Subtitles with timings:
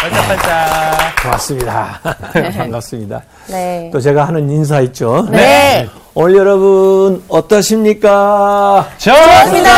[0.00, 1.22] 반짝반짝.
[1.22, 2.00] 고맙습니다.
[2.56, 3.22] 반갑습니다.
[3.48, 3.90] 네.
[3.92, 5.26] 또 제가 하는 인사 있죠?
[5.30, 5.88] 네.
[6.14, 8.88] 오늘 여러분 어떠십니까?
[8.98, 9.70] 좋습니다.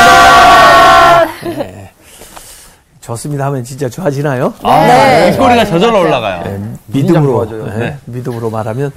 [3.00, 4.54] 좋습니다 하면 진짜 좋아지나요?
[4.62, 5.30] 네.
[5.32, 6.43] 입꼬리가 저절로 올라가요.
[6.45, 7.48] 네, 믿음으로.
[7.48, 7.98] 네, 네.
[8.04, 8.93] 믿음으로 말하면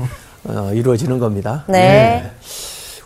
[0.46, 1.64] 어, 이루어지는 겁니다.
[1.68, 2.30] 네.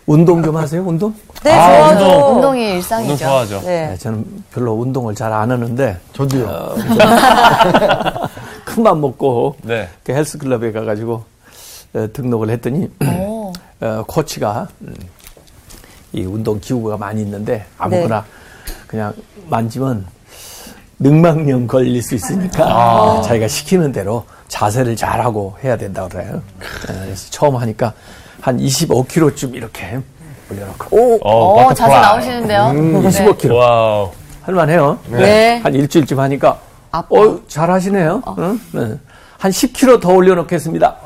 [0.06, 0.82] 운동 좀 하세요?
[0.82, 1.14] 운동?
[1.44, 2.16] 네, 아, 좋아요.
[2.16, 2.36] 운동.
[2.36, 3.12] 운동이 일상이죠.
[3.12, 3.60] 운동 좋아하죠.
[3.60, 3.88] 네.
[3.88, 6.74] 네, 저는 별로 운동을 잘 안 하는데 저도요.
[8.64, 9.88] 큰맘 먹고 네.
[10.04, 11.24] 그 헬스클럽에 가가지고
[11.94, 13.52] 어, 등록을 했더니 오.
[13.80, 14.94] 어, 코치가 음,
[16.12, 18.24] 이 운동 기구가 많이 있는데 아무거나
[18.86, 19.12] 그냥
[19.48, 20.06] 만지면
[20.98, 26.34] 능망령 걸릴 수 있으니까 자기가 시키는 대로 자세를 잘하고 해야 된다고 그래요.
[26.36, 26.42] 어,
[26.82, 27.92] 그래서 처음 하니까
[28.40, 30.00] 한 25kg쯤 이렇게
[30.50, 31.74] 올려놓고 오, 어, 어, 버터플라이.
[31.76, 32.66] 자세 나오시는데요.
[32.70, 33.08] 음, 네.
[33.08, 34.10] 25kg wow.
[34.42, 34.98] 할만해요.
[35.08, 35.58] 네.
[35.62, 36.58] 한 일주일쯤 하니까
[36.90, 37.06] 아파.
[37.10, 38.22] 어 잘 하시네요.
[38.38, 38.60] 응?
[38.72, 38.98] 네.
[39.38, 40.96] 한 10kg 더 올려놓겠습니다.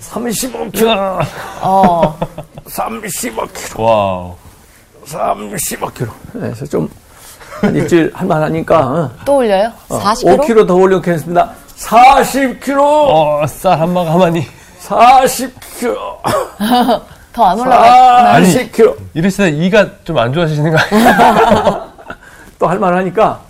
[0.00, 1.24] 35kg,
[1.62, 2.18] 어.
[2.66, 4.34] 35kg, wow.
[5.06, 6.08] 35kg.
[6.32, 6.88] 그래서 좀
[7.60, 9.70] 한 일주일 할만하니까 어, 또 올려요?
[9.90, 10.38] 어, 40kg?
[10.40, 11.50] 5kg 더 올려놓겠습니다.
[11.80, 14.46] 40kg, 어, 쌀 한 반 가마니.
[14.86, 15.96] 40kg,
[17.32, 18.44] 더 안 올라가요?
[18.44, 18.96] 40kg.
[19.14, 21.90] 이랬을 때 이가 좀 안 좋아지시는 거 아니에요?
[22.58, 23.40] 또 할만하니까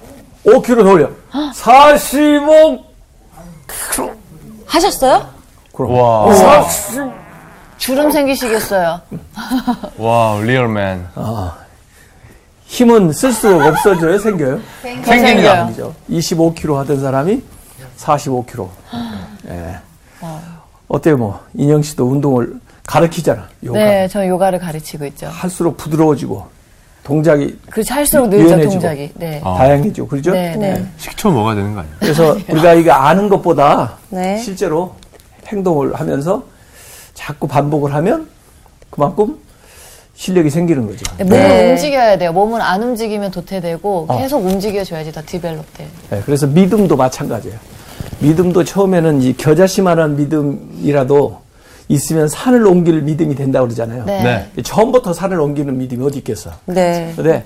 [0.46, 1.08] 5kg 더 올려.
[1.54, 2.80] 45kg.
[4.66, 5.26] 하셨어요?
[5.74, 6.32] 그럼 wow.
[6.34, 7.10] 40.
[7.78, 9.00] 주름 생기시겠어요.
[9.98, 11.08] wow, real man.
[12.66, 14.60] 힘은 쓸수록 없어져요, 생겨요?
[14.82, 15.62] 생깁니다.
[15.62, 15.92] 아니죠.
[16.10, 17.42] 25kg 하던 사람이
[18.00, 18.68] 45kg.
[19.48, 19.76] 예.
[20.88, 22.54] 어때요, 뭐 인영 씨도 운동을
[22.86, 23.48] 가르치잖아.
[23.64, 23.78] 요가.
[23.78, 25.28] 네, 저 요가를 가르치고 있죠.
[25.28, 26.44] 할수록 부드러워지고
[27.04, 28.72] 동작이 그렇지, 할수록 늘죠, 유연해지고.
[28.72, 29.10] 동작이.
[29.14, 29.40] 네.
[29.44, 29.54] 아.
[29.58, 30.32] 다양해지고 그렇죠?
[30.32, 30.84] 네, 네.
[30.96, 31.96] 식초 먹어야 되는 거 아니에요?
[32.00, 34.38] 그래서 우리가 이거 아는 것보다 네.
[34.38, 34.94] 실제로
[35.46, 36.42] 행동을 하면서
[37.14, 38.28] 자꾸 반복을 하면
[38.90, 39.38] 그만큼
[40.14, 41.04] 실력이 생기는 거죠.
[41.18, 42.32] 네, 몸을 움직여야 돼요.
[42.32, 44.18] 몸을 안 움직이면 도태되고 어.
[44.18, 45.88] 계속 움직여줘야지 더 디벨롭 돼요.
[46.10, 47.58] 네, 그래서 믿음도 마찬가지예요.
[48.20, 51.40] 믿음도 처음에는 이 겨자씨만한 믿음이라도
[51.88, 54.04] 있으면 산을 옮길 믿음이 된다고 그러잖아요.
[54.04, 54.22] 네.
[54.54, 54.62] 네.
[54.62, 56.52] 처음부터 산을 옮기는 믿음이 어디 있겠어.
[56.66, 57.12] 네.
[57.16, 57.44] 근데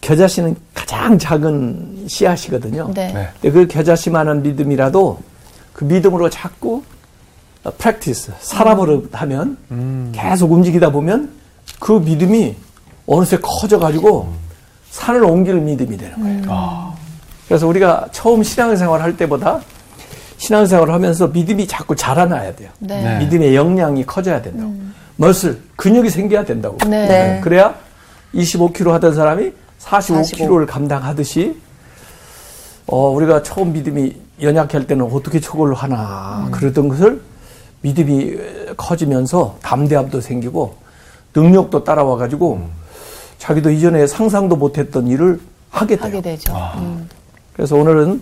[0.00, 2.90] 겨자씨는 가장 작은 씨앗이거든요.
[2.94, 3.12] 네.
[3.12, 3.28] 네.
[3.40, 5.18] 근데 그 겨자씨만한 믿음이라도
[5.72, 6.82] 그 믿음으로 자꾸
[7.78, 9.56] 프랙티스, 살아버릇 하면
[10.12, 11.30] 계속 움직이다 보면
[11.80, 12.54] 그 믿음이
[13.06, 14.32] 어느새 커져가지고
[14.90, 16.94] 산을 옮길 믿음이 되는 거예요.
[17.48, 19.60] 그래서 우리가 처음 신앙생활 할 때보다
[20.38, 22.70] 신앙생활을 하면서 믿음이 자꾸 자라나야 돼요.
[22.78, 23.02] 네.
[23.02, 23.18] 네.
[23.20, 24.74] 믿음의 역량이 커져야 된다고.
[25.16, 26.76] 멋을, 근육이 생겨야 된다고.
[26.88, 27.06] 네.
[27.06, 27.40] 네.
[27.42, 27.74] 그래야
[28.34, 31.58] 25kg 하던 사람이 45kg를 감당하듯이
[32.86, 37.20] 어, 우리가 처음 믿음이 연약할 때는 어떻게 저걸 하나 그러던 것을
[37.80, 38.36] 믿음이
[38.76, 40.76] 커지면서 담대함도 생기고
[41.34, 42.68] 능력도 따라와 가지고
[43.38, 46.06] 자기도 이전에 상상도 못했던 일을 하게 돼요.
[46.06, 46.52] 하게 되죠.
[46.78, 47.08] 음.
[47.56, 48.20] 그래서 오늘은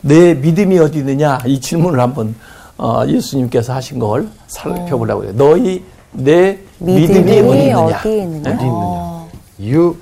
[0.00, 2.36] 내 믿음이 어디 있느냐 이 질문을 한번
[2.78, 5.32] 어, 예수님께서 하신 걸 살펴보려고 해요.
[5.34, 7.98] 너희 내 믿음이, 믿음이 어디 있느냐?
[7.98, 8.56] 어디에 있느냐?
[8.56, 8.58] 네?
[8.62, 9.28] 어.
[9.58, 9.96] You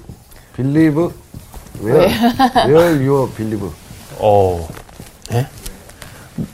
[0.54, 1.08] believe
[1.82, 2.08] where?
[2.68, 3.70] Where you believe?
[4.20, 4.68] 오.
[5.32, 5.46] 예?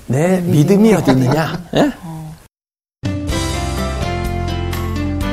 [0.07, 1.61] 내 믿음이 어디 있느냐?
[1.75, 1.93] 예?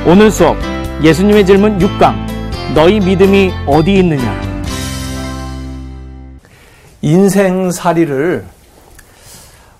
[0.04, 0.56] 오늘 수업
[1.04, 4.47] 예수님의 질문 6강 너희 믿음이 어디 있느냐
[7.08, 8.44] 인생살이를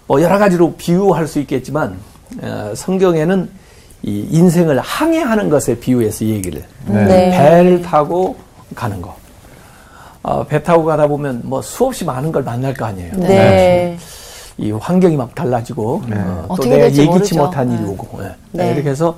[0.06, 1.98] 뭐 여러 가지로 비유할 수 있겠지만
[2.40, 3.50] 어, 성경에는
[4.02, 6.68] 이 인생을 항해하는 것에 비유해서 얘기를 해요.
[6.86, 7.30] 네.
[7.30, 8.36] 배를 타고
[8.74, 9.14] 가는 거.
[10.22, 13.12] 어, 배 타고 가다 보면 뭐 수없이 많은 걸 만날 거 아니에요.
[13.16, 13.98] 네.
[14.56, 16.02] 이 환경이 막 달라지고
[16.48, 17.36] 어, 또 내가 예기치 모르죠.
[17.36, 17.88] 못한 일이 네.
[17.88, 18.34] 오고 예.
[18.52, 18.72] 네.
[18.72, 19.16] 이렇게 해서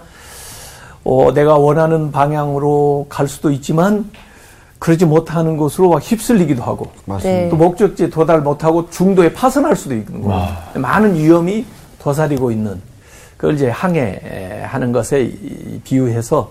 [1.05, 4.11] 어, 내가 원하는 방향으로 갈 수도 있지만
[4.81, 7.41] 그러지 못하는 곳으로 막 휩쓸리기도 하고 맞습니다.
[7.43, 7.49] 네.
[7.51, 10.49] 또 목적지에 도달 못하고 중도에 파선할 수도 있는 거예요.
[10.75, 11.65] 많은 위험이
[12.01, 12.81] 도사리고 있는
[13.37, 16.51] 그걸 이제 항해하는 것에 이- 비유해서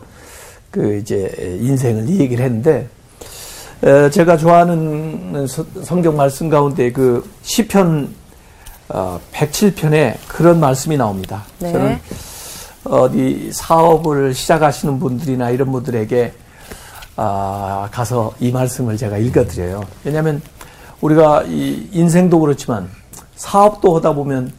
[0.72, 2.88] 그 이제 인생을 얘기를 했는데
[3.84, 8.10] 에, 제가 좋아하는 서- 성경 말씀 가운데 그 시편
[8.90, 11.44] 어, 107편에 그런 말씀이 나옵니다.
[11.60, 11.72] 네.
[11.72, 12.00] 저는
[12.86, 16.32] 어디 사업을 시작하시는 분들이나 이런 분들에게
[17.22, 19.84] 아, 가서 이 말씀을 제가 읽어드려요.
[20.06, 20.42] 왜냐하면
[21.02, 22.90] 우리가 이 인생도 그렇지만
[23.36, 24.54] 사업도 하다 보면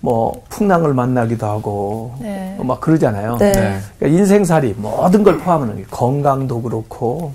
[0.00, 2.58] 뭐 풍랑을 만나기도 하고 네.
[2.60, 3.36] 막 그러잖아요.
[3.36, 3.52] 네.
[3.52, 3.78] 네.
[4.00, 7.32] 그러니까 인생살이 모든 걸 포함하는 게 건강도 그렇고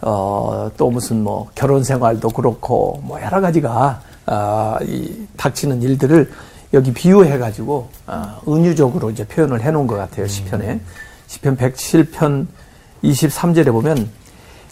[0.00, 6.28] 어, 또 무슨 뭐 결혼 생활도 그렇고 뭐 여러 가지가 아, 이 닥치는 일들을
[6.74, 10.80] 여기 비유해 가지고 아, 은유적으로 이제 표현을 해 놓은 것 같아요 시편에
[11.28, 12.46] 시편 107편
[13.04, 14.08] 23절에 보면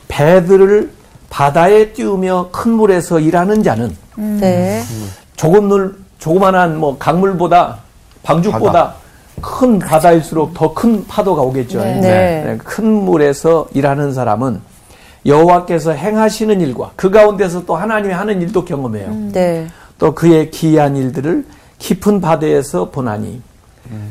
[0.08, 0.90] 배들을
[1.30, 4.82] 바다에 띄우며 큰 물에서 일하는 자는 네.
[5.36, 7.78] 조금 물, 조그만한 뭐 강물보다
[8.22, 8.94] 방죽보다
[9.40, 11.80] 큰 바다일수록 더 큰 파도가 오겠죠.
[11.80, 12.00] 네.
[12.00, 12.58] 네.
[12.64, 14.60] 큰 물에서 일하는 사람은
[15.26, 19.10] 여호와께서 행하시는 일과 그 가운데서 또 하나님이 하는 일도 경험해요.
[19.32, 19.66] 네.
[19.98, 21.44] 또 그의 기이한 일들을
[21.78, 23.40] 깊은 바다에서 보나니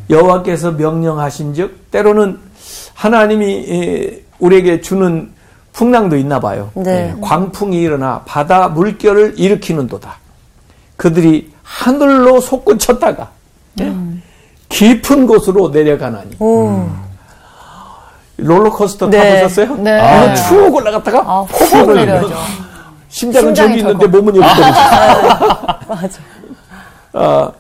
[0.09, 2.39] 여호와께서 명령하신즉 때로는
[2.95, 5.31] 하나님이 에, 우리에게 주는
[5.73, 6.71] 풍랑도 있나 봐요.
[6.73, 7.13] 네.
[7.15, 10.15] 예, 광풍이 일어나 바다 물결을 일으키는도다.
[10.95, 13.29] 그들이 하늘로 솟구쳤다가
[14.69, 16.87] 깊은 곳으로 내려가나니 오.
[18.37, 19.39] 롤러코스터 네.
[19.41, 19.75] 타보셨어요?
[19.77, 19.99] 네.
[19.99, 20.35] 아, 네.
[20.35, 21.93] 쭉 올라갔다가 아, 내려요.
[21.93, 22.35] 내려야죠.
[23.09, 24.07] 심장은 저기 있는데.
[24.07, 25.79] 몸은 여기 떨어져.
[25.87, 26.19] 맞아.
[27.13, 27.51] 어,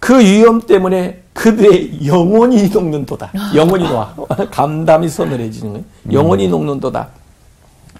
[0.00, 3.32] 그 위험 때문에 그들의 영혼이 녹는도다.
[3.54, 4.14] 영혼이 녹아.
[4.50, 5.84] 감담이 서늘해지는 거예요.
[6.10, 7.08] 영혼이 녹는도다.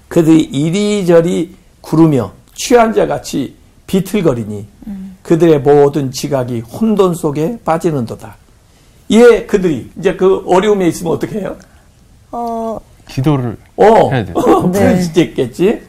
[0.08, 3.55] 그들이 이리저리 구르며 취한 자 같이
[3.87, 4.67] 비틀거리니
[5.23, 8.37] 그들의 모든 지각이 혼돈 속에 빠지는도다.
[9.11, 11.56] 예, 그들이 이제 그 어려움에 있으면 어떻게 해요?
[12.32, 14.32] 어, 기도를 어, 해야 돼.
[14.32, 15.82] 부르짖겠지.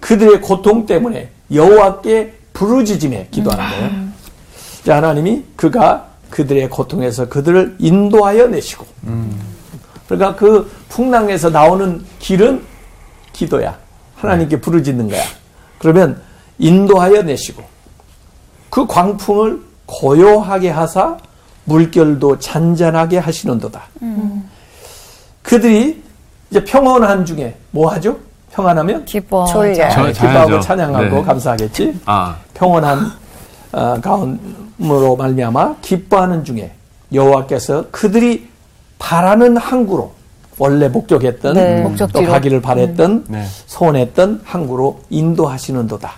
[0.00, 4.09] 그들의 고통 때문에 여호와께 부르짖음에 기도하는 거예요.
[4.84, 8.86] 자, 하나님이 그가 그들의 고통에서 그들을 인도하여 내시고.
[10.06, 12.62] 그러니까 그 풍랑에서 나오는 길은
[13.32, 13.76] 기도야.
[14.16, 15.22] 하나님께 부르짖는 거야.
[15.78, 16.20] 그러면
[16.58, 17.62] 인도하여 내시고
[18.68, 21.16] 그 광풍을 고요하게 하사
[21.64, 23.82] 물결도 잔잔하게 하시는도다.
[25.42, 26.02] 그들이
[26.50, 28.18] 이제 평온한 중에 뭐 하죠?
[28.52, 29.44] 평안하면 기뻐.
[29.46, 29.88] 졸려.
[29.90, 30.60] 저- 기뻐하고.
[30.60, 31.22] 찬양하고 네.
[31.22, 32.00] 감사하겠지.
[32.04, 33.10] 아, 평온한
[33.72, 34.38] 어, 가운
[34.82, 36.72] 으로 말미암아 기뻐하는 중에
[37.12, 38.48] 여호와께서 그들이
[38.98, 40.12] 바라는 항구로
[40.58, 41.82] 원래 목적했던 네.
[41.82, 42.30] 또 목적지로.
[42.30, 43.44] 가기를 바랬던 네.
[43.66, 46.12] 소원했던 항구로 인도하시는도다.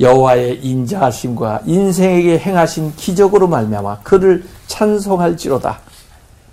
[0.00, 5.78] 여호와의 인자하심과 인생에게 행하신 기적으로 말미암아 그를 찬송할지로다.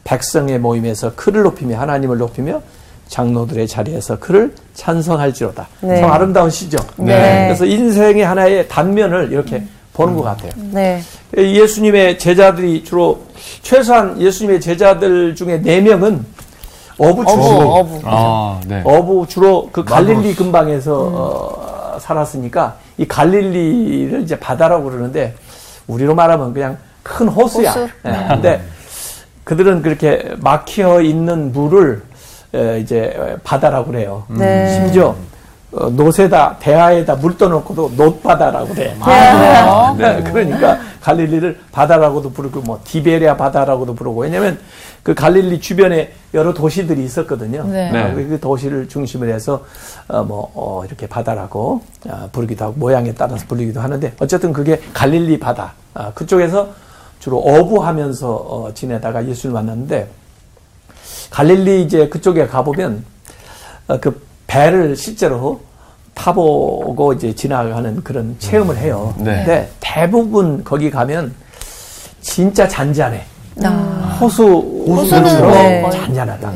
[0.04, 2.62] 백성의 모임에서 그를 높이며 하나님을 높이며
[3.07, 5.68] 장로들의 자리에서 그를 찬송할지로다.
[5.81, 6.01] 네.
[6.01, 6.78] 참 아름다운 시죠.
[6.98, 7.45] 네.
[7.48, 9.63] 그래서 인생의 하나의 단면을 이렇게
[9.98, 10.52] 보는 것 같아요.
[10.72, 11.02] 네.
[11.36, 13.22] 예수님의 제자들이 주로
[13.64, 16.24] 최소한 예수님의 제자들 중에 네 명은
[17.00, 17.54] 어부 어부, 출신.
[17.54, 18.02] 어부.
[18.06, 18.82] 아, 네.
[18.86, 20.94] 어부 주로 그 갈릴리 근방에서
[21.96, 25.34] 어, 살았으니까 이 갈릴리를 이제 바다라고 그러는데
[25.88, 27.72] 우리로 말하면 그냥 큰 호수야.
[27.72, 27.90] 호수?
[28.06, 28.62] 예, 근데
[29.44, 32.04] 그들은 그렇게 막혀 있는 물을
[32.54, 34.24] 에, 이제 바다라고 그래요.
[34.30, 34.74] 네.
[34.74, 35.16] 심지어
[35.72, 38.96] 어, 노새다 대하에다 물 떠놓고도 놋바다라고 그래.
[39.02, 40.24] 아, 네.
[40.24, 44.60] 그러니까 갈릴리를 바다라고도 부르고 뭐 디베리아 바다라고도 부르고 왜냐면
[45.04, 47.66] 그 갈릴리 주변에 여러 도시들이 있었거든요.
[47.66, 47.92] 네.
[47.92, 48.04] 네.
[48.04, 49.66] 어, 그 도시를 중심으로 해서
[50.08, 55.40] 어, 뭐 어, 이렇게 바다라고 아, 부르기도 하고 모양에 따라서 부르기도 하는데 어쨌든 그게 갈릴리
[55.40, 56.69] 바다 아, 그쪽에서
[57.19, 60.08] 주로 어부하면서 어, 지내다가 예수를 만났는데
[61.30, 63.04] 갈릴리 이제 그쪽에 가보면
[63.88, 65.59] 어, 그 배를 실제로
[66.13, 69.13] 타보고 이제 지나가는 그런 체험을 해요.
[69.18, 69.35] 네.
[69.35, 71.33] 근데 대부분 거기 가면
[72.21, 73.23] 진짜 잔잔해.
[73.63, 74.18] 아.
[74.19, 74.44] 호수
[74.87, 75.89] 호수처럼 네.
[75.92, 76.54] 잔잔하다.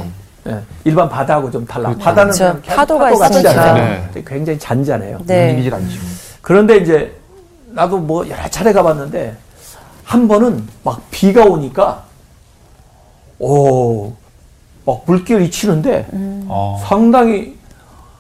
[0.48, 1.93] 예, 일반 바다하고 좀 달라.
[2.00, 2.60] 바다는 그렇죠.
[2.65, 3.50] 파도가 파도가 있으니까.
[3.51, 4.10] 치잖아요.
[4.13, 4.24] 네.
[4.25, 5.19] 굉장히 잔잔해요.
[5.25, 5.53] 네.
[5.53, 6.00] 이기질 않죠.
[6.41, 7.15] 그런데 이제
[7.67, 9.36] 나도 뭐 여러 차례 가봤는데
[10.03, 12.03] 한 번은 막 비가 오니까
[13.38, 14.12] 오,
[14.86, 16.07] 막 물결이 치는데
[16.48, 16.81] 어.
[16.88, 17.57] 상당히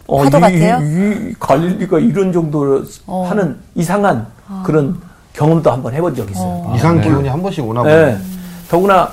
[0.07, 0.79] 어, 파도 이, 같아요?
[0.81, 3.25] 이, 이 갈릴리가 이런 정도로 어.
[3.29, 4.27] 하는 이상한
[4.63, 4.97] 그런
[5.33, 6.73] 경험도 한번 해본 적이 있어요.
[6.75, 7.03] 이상 네.
[7.03, 7.83] 기운이 한 번씩 오나 예.
[7.83, 8.17] 보네.
[8.69, 9.09] 더구나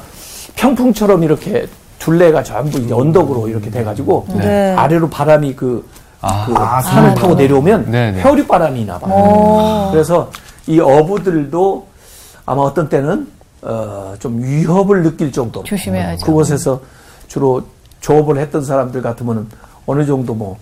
[0.57, 1.67] 평풍처럼 이렇게
[1.99, 4.75] 둘레가 전부 이제 언덕으로 이렇게 돼가지고 네.
[4.75, 5.87] 아래로 바람이 그,
[6.21, 6.47] 아.
[6.47, 8.21] 그 아, 산을 아, 타고 내려오면 네, 네.
[8.21, 9.91] 회오리 바람이 나봐요.
[9.93, 10.31] 그래서
[10.67, 11.87] 이 어부들도
[12.47, 13.29] 아마 어떤 때는
[13.63, 16.25] 어, 좀 위협을 느낄 정도로 조심해야죠.
[16.25, 16.81] 그곳에서
[17.27, 17.63] 주로
[18.01, 19.47] 조업을 했던 사람들 같으면은
[19.87, 20.57] 어느 정도 뭐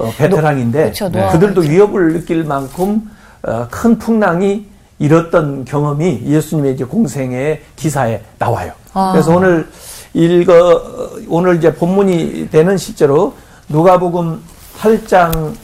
[0.00, 3.10] 어, 베테랑인데 그쵸, 노하우가 그들도 위협을 느낄 만큼
[3.42, 4.66] 어, 큰 풍랑이
[4.98, 8.72] 일었던 경험이 예수님의 이제 공생의 기사에 나와요.
[8.92, 9.12] 아.
[9.12, 9.68] 그래서 오늘
[10.12, 10.82] 읽어
[11.28, 13.34] 오늘 이제 본문이 되는 실제로
[13.68, 14.40] 누가복음
[14.78, 15.54] 8장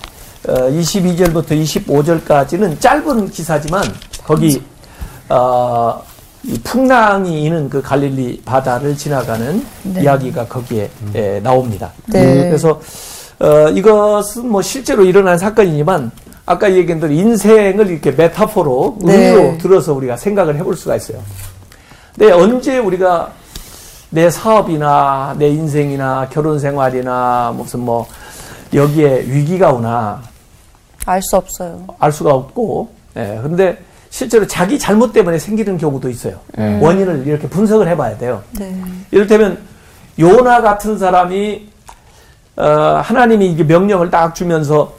[0.48, 3.82] 어, 22절부터 25절까지는 짧은 기사지만
[4.24, 4.62] 거기
[5.28, 6.02] 어,
[6.44, 11.90] 이 풍랑이 있는 그 갈릴리 바다를 지나가는 이야기가 거기에 에, 나옵니다.
[12.06, 12.44] 네.
[12.44, 12.80] 그래서
[13.38, 16.10] 어, 이것은 뭐 실제로 일어난 사건이지만
[16.46, 19.28] 아까 얘기한 대로 인생을 이렇게 메타포로 네.
[19.28, 21.18] 의미로 들어서 우리가 생각을 해볼 수가 있어요.
[22.16, 23.32] 근데 언제 우리가
[24.10, 28.06] 내 사업이나 내 인생이나 결혼 생활이나 무슨 뭐
[28.72, 30.22] 여기에 위기가 오나
[31.04, 31.84] 알 수 없어요.
[31.98, 33.78] 알 수가 없고, 예, 근데
[34.10, 36.38] 실제로 자기 잘못 때문에 생기는 경우도 있어요.
[36.56, 36.80] 네.
[36.80, 38.42] 원인을 이렇게 분석을 해봐야 돼요.
[38.58, 38.74] 네.
[39.10, 39.58] 이를테면
[40.18, 41.68] 요나 같은 사람이
[42.56, 44.94] 어, 하나님이 이게 명령을 딱 주면서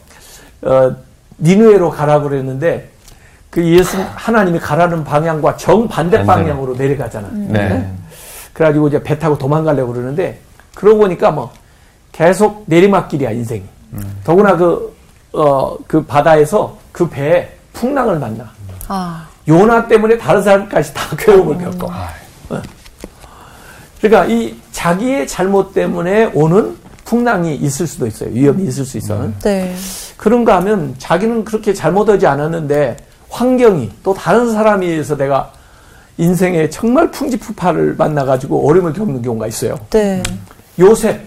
[0.61, 0.95] 어,
[1.39, 2.89] 니누에로 가라고 그랬는데
[3.49, 6.23] 그 예수 하나님이 가라는 방향과 정반대.
[6.23, 7.27] 방향으로 내려가잖아.
[7.31, 7.91] 네.
[8.53, 10.39] 그래가지고 이제 배 타고 도망가려고 그러는데
[10.75, 11.51] 그러고 보니까 뭐
[12.11, 13.63] 계속 내리막길이야 인생이.
[14.23, 14.95] 더구나 그,
[15.33, 18.49] 어, 그 바다에서 그 배에 풍랑을 만나.
[18.87, 21.87] 아, 요나 때문에 다른 사람까지 다 괴로움을 겪어.
[22.49, 22.61] 어.
[24.01, 28.29] 그러니까 이 자기의 잘못 때문에 오는 풍랑이 있을 수도 있어요.
[28.33, 29.31] 위험이 있을 수 있어.
[29.41, 29.73] 네.
[30.17, 32.97] 그런가 하면 자기는 그렇게 잘못하지 않았는데
[33.29, 35.53] 환경이 또 다른 사람에 의해서 내가
[36.17, 39.79] 인생에 정말 풍지푸파를 만나가지고 어려움을 겪는 경우가 있어요.
[39.89, 40.21] 네.
[40.79, 41.21] 요셉.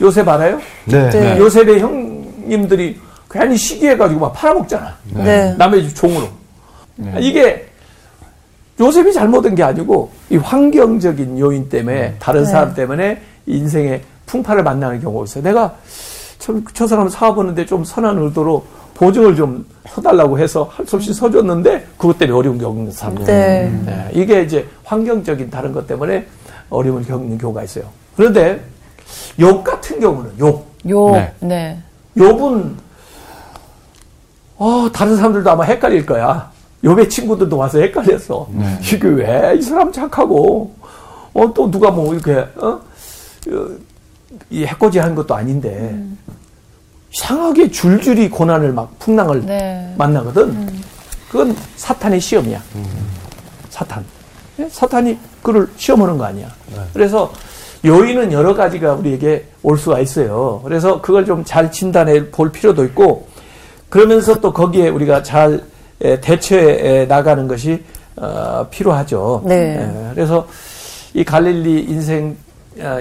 [0.00, 0.60] 요셉 알아요?
[0.84, 1.10] 네.
[1.10, 1.38] 네.
[1.38, 4.94] 요셉의 형님들이 괜히 시기해가지고 막 팔아먹잖아.
[5.14, 5.54] 네.
[5.58, 6.28] 남의 집 종으로.
[7.18, 7.66] 이게
[8.78, 12.50] 요셉이 잘못한 게 아니고 이 환경적인 요인 때문에 다른 네.
[12.50, 14.02] 사람 때문에 인생의
[14.32, 15.44] 풍파를 만나는 경우가 있어요.
[15.44, 15.74] 내가
[16.38, 21.86] 참, 저 사람 사업하는데 좀 선한 의도로 보증을 좀 서달라고 해서 할 수 없이 서줬는데
[21.98, 23.24] 그것 때문에 어려운 겪는 사람들.
[23.26, 23.70] 네.
[23.84, 26.26] 네, 이게 이제 환경적인 다른 것 때문에
[26.70, 27.84] 어려움을 겪는 경우가 있어요.
[28.16, 28.62] 그런데
[29.38, 30.66] 욕 같은 경우는 욕.
[30.88, 31.12] 욕.
[31.12, 31.32] 네.
[31.40, 31.78] 네.
[32.16, 32.76] 욕은
[34.56, 36.50] 어, 다른 사람들도 아마 헷갈릴 거야.
[36.84, 38.48] 욕의 친구들도 와서 헷갈렸어.
[38.80, 40.74] 이게 왜 이 사람 착하고
[41.34, 42.80] 어, 또 누가 뭐 이렇게 어?
[44.32, 45.94] 어, 이 해코지 한 것도 아닌데
[47.14, 49.94] 이상하게 줄줄이 고난을 막 풍랑을 네.
[49.98, 50.68] 만나거든.
[51.30, 52.60] 그건 사탄의 시험이야.
[53.70, 54.04] 사탄.
[54.58, 54.68] 예?
[54.68, 56.48] 사탄이 그를 시험하는 거 아니야.
[56.92, 57.32] 그래서
[57.84, 60.60] 요인은 여러 가지가 우리에게 올 수가 있어요.
[60.64, 63.26] 그래서 그걸 좀 잘 진단해 볼 필요도 있고,
[63.88, 65.60] 그러면서 또 거기에 우리가 잘
[66.00, 67.82] 에, 대처해 나가는 것이
[68.16, 69.42] 어, 필요하죠.
[69.44, 69.78] 네.
[69.80, 70.46] 예, 그래서
[71.14, 72.51] 이 갈릴리 인생 아,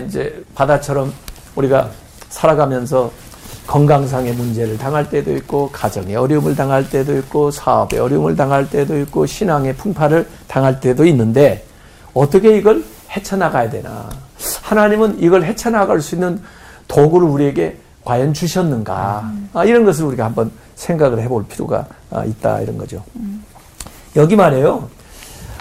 [0.05, 1.13] 이제 바다처럼
[1.55, 1.89] 우리가
[2.29, 3.11] 살아가면서
[3.67, 9.25] 건강상의 문제를 당할 때도 있고 가정의 어려움을 당할 때도 있고 사업의 어려움을 당할 때도 있고
[9.25, 11.65] 신앙의 풍파를 당할 때도 있는데
[12.13, 14.09] 어떻게 이걸 헤쳐나가야 되나?
[14.63, 16.41] 하나님은 이걸 헤쳐나갈 수 있는
[16.87, 19.31] 도구를 우리에게 과연 주셨는가?
[19.53, 23.03] 아, 이런 것을 우리가 한번 생각을 해볼 필요가 아, 있다 이런 거죠.
[24.15, 24.89] 여기 말이에요.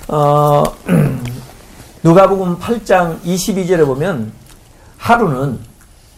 [0.09, 0.65] 어,
[2.03, 4.33] 누가복음 8장 22절에 보면
[4.97, 5.59] 하루는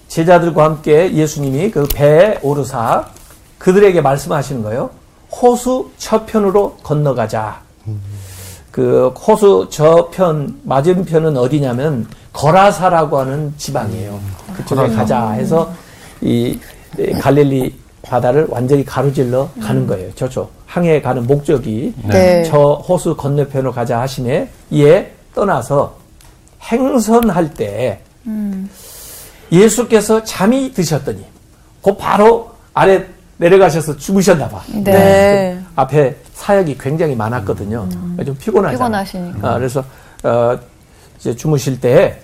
[0.07, 3.07] 제자들과 함께 예수님이 그 배에 오르사
[3.59, 4.91] 그들에게 말씀하시는 거예요.
[5.31, 7.62] 호수 저편으로 건너가자.
[8.71, 14.21] 그 호수 저편 맞은편은 어디냐면 거라사라고 하는 지방이에요.
[14.57, 15.73] 그쪽에 가자 해서
[16.21, 16.59] 이
[17.21, 20.15] 갈릴리 바다를 완전히 가로질러 가는 거예요.
[20.15, 22.45] 저쪽 항해 가는 목적이 네.
[22.45, 25.97] 저 호수 건너편으로 가자 하심에 이에 떠나서
[26.62, 28.01] 행선할 때
[29.51, 31.25] 예수께서 잠이 드셨더니
[31.83, 33.05] 그 바로 아래
[33.37, 34.62] 내려가셔서 주무셨나 봐.
[34.85, 35.55] 네.
[35.55, 37.89] 좀 앞에 사역이 굉장히 많았거든요.
[38.25, 38.73] 좀 피곤하잖아.
[39.05, 39.49] 피곤하시니까.
[39.51, 39.85] 아, 그래서
[40.23, 40.59] 어,
[41.19, 42.21] 이제 주무실 때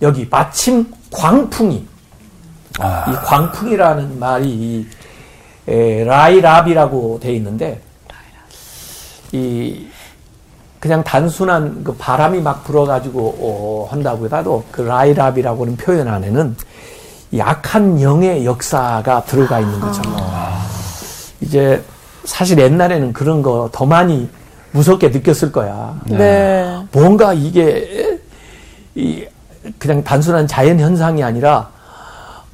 [0.00, 4.86] 여기 마침 광풍이 이 광풍이라는 말이 이,
[5.68, 7.80] 에, 라이랍이라고 돼 있는데
[9.32, 9.86] 이
[10.80, 16.56] 그냥 단순한 그 바람이 막 불어가지고 어, 한다고 해도 그 라이랍이라고 하는 표현 안에는
[17.32, 20.02] 이 악한 영의 역사가 들어가 있는 거죠.
[21.40, 21.82] 이제
[22.24, 24.28] 사실 옛날에는 그런 거 더 많이
[24.72, 25.94] 무섭게 느꼈을 거야.
[26.06, 26.78] 네.
[26.92, 28.18] 뭔가 이게
[28.94, 29.24] 이
[29.78, 31.68] 그냥 단순한 자연 현상이 아니라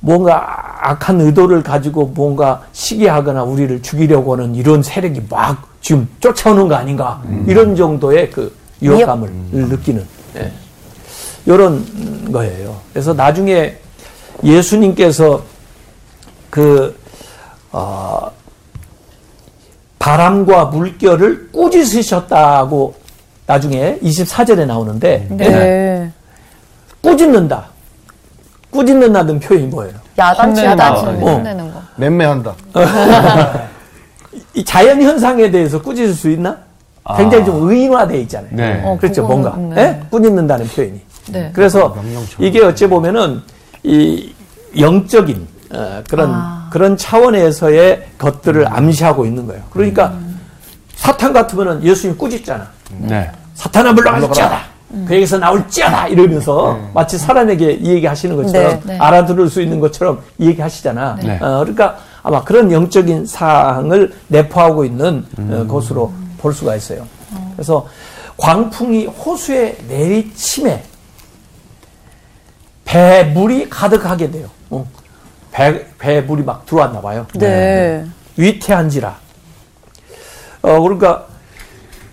[0.01, 6.77] 뭔가 악한 의도를 가지고 뭔가 시기하거나 우리를 죽이려고 하는 이런 세력이 막 지금 쫓아오는 거
[6.77, 10.53] 아닌가 이런 정도의 그 위협감을 느끼는 예.
[11.45, 11.85] 이런
[12.33, 12.77] 거예요.
[12.93, 13.77] 그래서 나중에
[14.45, 15.43] 예수님께서
[16.51, 16.97] 그
[17.73, 18.31] 어,
[19.99, 22.95] 바람과 물결을 꾸짖으셨다고
[23.47, 26.13] 나중에 24절에 나오는데 네.
[27.03, 27.76] 꾸짖는다.
[28.77, 29.95] 꾸짖는다는 표현이 뭐예요?
[30.19, 30.71] 야단친다.
[30.73, 31.11] 야단치 어.
[31.11, 31.83] 혼내는 거.
[31.97, 32.55] 맴매한다.
[34.55, 36.57] 이 자연 현상에 대해서 꾸짖을 수 있나?
[37.17, 38.51] 굉장히 좀 의인화되어 있잖아요.
[38.53, 38.83] 네.
[38.85, 39.55] 어, 그렇죠, 뭔가.
[39.57, 39.81] 네.
[39.81, 40.01] 예?
[40.11, 41.01] 뿌짓는다는 표현이.
[41.29, 41.51] 네.
[41.53, 41.97] 그래서.
[42.39, 43.43] 이게 어찌 보면은
[43.83, 44.33] 이
[44.79, 46.69] 영적인 어, 그런 아.
[46.71, 49.63] 그런 차원에서의 것들을 암시하고 있는 거예요.
[49.71, 50.13] 그러니까
[50.97, 52.67] 사탄 같으면은 예수님 꾸짖잖아.
[52.99, 53.31] 네.
[53.55, 54.61] 사탄아 물러갈지어다.
[55.07, 58.99] 그에게서 나올지어다 이러면서 마치 사람에게 이 얘기 하시는 것처럼 네, 네.
[58.99, 61.17] 알아들을 수 있는 것처럼 이 얘기 하시잖아.
[61.23, 61.39] 네.
[61.39, 67.07] 어, 그러니까 아마 그런 영적인 사항을 내포하고 있는 어, 것으로 볼 수가 있어요.
[67.55, 67.87] 그래서
[68.37, 70.85] 광풍이 호수에 내리침에
[72.85, 74.49] 배 물이 가득하게 돼요.
[74.71, 74.87] 어.
[75.51, 77.27] 배, 배 물이 막 들어왔나 봐요.
[77.35, 78.07] 네.
[78.37, 79.17] 위태한지라.
[80.63, 81.27] 어, 그러니까,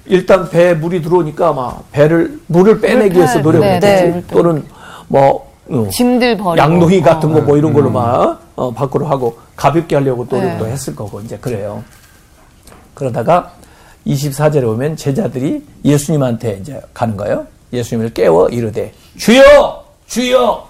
[0.05, 4.17] 일단 배에 물이 들어오니까 막 배를, 물을 빼내기 위해서 물 노력을 네, 했겠지.
[4.17, 4.23] 네.
[4.27, 4.65] 또는
[5.07, 6.57] 뭐, 어, 짐들 버리고.
[6.57, 7.41] 양동이 같은 거 어.
[7.41, 10.71] 뭐 이런 걸로 막, 어, 밖으로 하고 가볍게 하려고 노력도 네.
[10.71, 11.83] 했을 거고, 이제 그래요.
[12.93, 13.53] 그러다가
[14.05, 17.47] 24절에 오면 제자들이 예수님한테 이제 가는 거예요.
[17.71, 19.83] 예수님을 깨워 이르되, 주여!
[20.07, 20.67] 주여!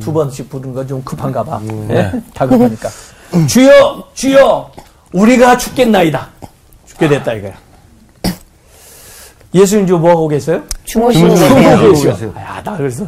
[0.00, 1.60] 두 번씩 부르는 건좀 급한가 봐.
[1.90, 2.10] 예?
[2.34, 2.88] 다급하니까.
[3.48, 4.04] 주여!
[4.14, 4.70] 주여!
[5.12, 6.28] 우리가 죽겠나이다.
[6.86, 7.67] 죽게 됐다 이거야.
[9.54, 10.62] 예수님 지금 뭐 하고 계세요?
[10.84, 11.28] 주무시고
[12.04, 12.34] 계세요.
[12.36, 13.06] 야, 나 그래서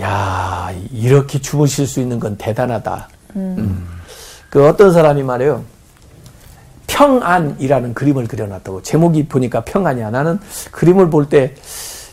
[0.00, 3.08] 야 이렇게 주무실 수 있는 건 대단하다.
[3.36, 3.86] 음.
[4.50, 5.62] 그 어떤 사람이 말해요.
[6.86, 8.82] 평안이라는 그림을 그려놨다고.
[8.82, 10.10] 제목이 보니까 평안이야.
[10.10, 10.38] 나는
[10.70, 11.54] 그림을 볼 때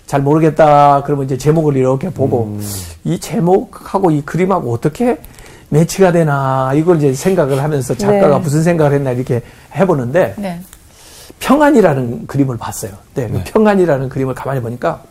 [0.06, 1.02] 잘 모르겠다.
[1.04, 2.60] 그러면 이제 제목을 이렇게 보고
[3.04, 5.18] 이 제목하고 이 그림하고 어떻게
[5.70, 8.40] 매치가 되나 이걸 이제 생각을 하면서 작가가 네.
[8.40, 9.42] 무슨 생각을 했나 이렇게
[9.76, 10.62] 해보는데 네.
[11.40, 12.94] 평안이라는 그림을 봤어요.
[13.14, 15.04] 네, 그 평안이라는 그림을 가만히 보니까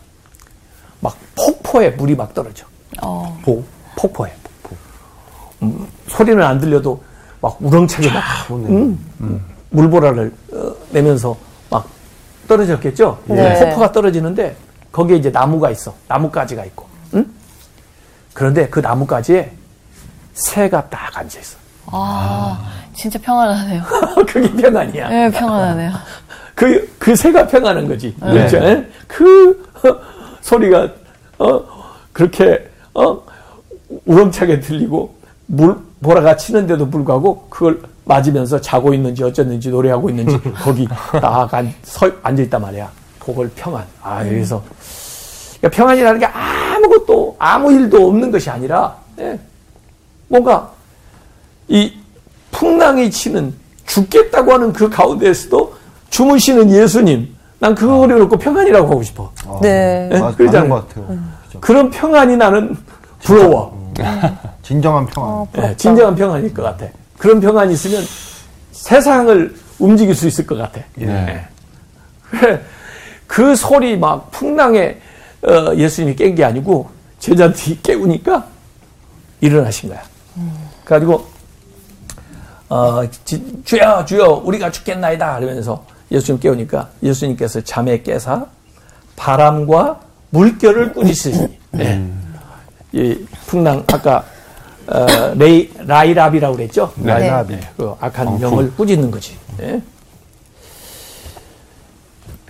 [1.00, 2.66] 막 폭포에 물이 막 떨어져.
[3.02, 3.38] 어.
[3.44, 3.62] 보,
[3.96, 4.32] 폭포에.
[4.42, 4.76] 폭포.
[5.62, 7.02] 음, 소리는 안 들려도
[7.40, 11.36] 막 우렁차게 막 음, 물보라를 어, 내면서
[11.70, 11.88] 막
[12.48, 13.22] 떨어졌겠죠.
[13.26, 13.60] 네.
[13.60, 14.56] 폭포가 떨어지는데
[14.92, 15.94] 거기에 이제 나무가 있어.
[16.08, 16.86] 나뭇가지가 있고.
[17.14, 17.26] 응?
[18.32, 19.52] 그런데 그 나뭇가지에
[20.34, 21.63] 새가 딱 앉아 있어.
[21.86, 22.58] 아,
[22.94, 23.82] 진짜 평안하네요.
[24.26, 25.08] 그게 평안이야.
[25.08, 25.92] 네, 평안하네요.
[26.54, 28.14] 그, 그 새가 평안한 거지.
[28.20, 28.32] 네.
[28.32, 28.56] 그렇죠?
[28.58, 28.88] 예?
[29.06, 29.96] 그 어,
[30.40, 30.88] 소리가,
[31.38, 31.64] 어,
[32.12, 33.20] 그렇게, 어,
[34.04, 35.14] 우렁차게 들리고,
[35.46, 40.86] 물, 보라가 치는데도 불구하고, 그걸 맞으면서 자고 있는지 어쩌는지 노래하고 있는지, 거기
[41.20, 42.90] 딱 앉, 서, 앉아있단 말이야.
[43.18, 43.84] 그걸 평안.
[44.02, 44.62] 아, 여기서.
[45.58, 49.38] 그러니까 평안이라는 게 아무것도, 아무 일도 없는 것이 아니라, 예,
[50.28, 50.73] 뭔가,
[51.68, 51.92] 이
[52.50, 53.54] 풍랑이 치는
[53.86, 55.74] 죽겠다고 하는 그 가운데에서도
[56.10, 57.34] 주무시는 예수님.
[57.58, 59.32] 난 그거 그려놓고 평안이라고 하고 싶어.
[59.62, 60.08] 네.
[60.12, 60.18] 예?
[60.18, 60.48] 맞, 것
[60.88, 61.18] 같아요.
[61.46, 61.60] 그죠.
[61.60, 62.76] 그런 평안이 나는
[63.22, 63.92] 부러워.
[64.62, 65.30] 진정한 평안.
[65.30, 65.76] 어, 예, 부럽다.
[65.76, 66.86] 진정한 평안일 것 같아.
[67.18, 68.02] 그런 평안이 있으면
[68.72, 70.80] 세상을 움직일 수 있을 것 같아.
[70.94, 71.46] 네.
[72.30, 72.60] 그래,
[73.26, 74.98] 그 소리 막 풍랑에
[75.42, 78.46] 어, 예수님이 깬 게 아니고 제자들이 깨우니까
[79.40, 80.02] 일어나신 거야.
[80.84, 81.26] 그래가지고
[82.74, 85.38] 어, 지- 주여 주여 우리가 죽겠나이다.
[85.38, 88.44] 그러면서 예수님 깨우니까 예수님께서 잠에 깨사
[89.14, 91.56] 바람과 물결을 꾸짖으시니.
[91.70, 92.10] 네.
[92.90, 94.24] 이 풍랑 아까
[94.88, 95.06] 어,
[95.36, 96.92] 레이 라이랍이라고 그랬죠?
[96.96, 97.12] 네.
[97.12, 97.46] 라이랍.
[97.76, 99.38] 그 악한 영을 꾸짖는 거지.
[99.56, 99.80] 네.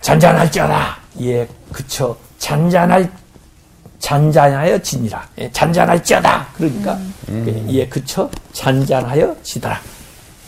[0.01, 2.17] 잔잔할지어다 예 그쵸.
[2.39, 3.11] 잔잔할
[3.99, 5.27] 잔잔하여 지니라.
[5.39, 6.47] 예, 잔잔할지어다.
[6.57, 8.31] 그러니까 그, 예 그쵸.
[8.53, 9.79] 잔잔하여 지더라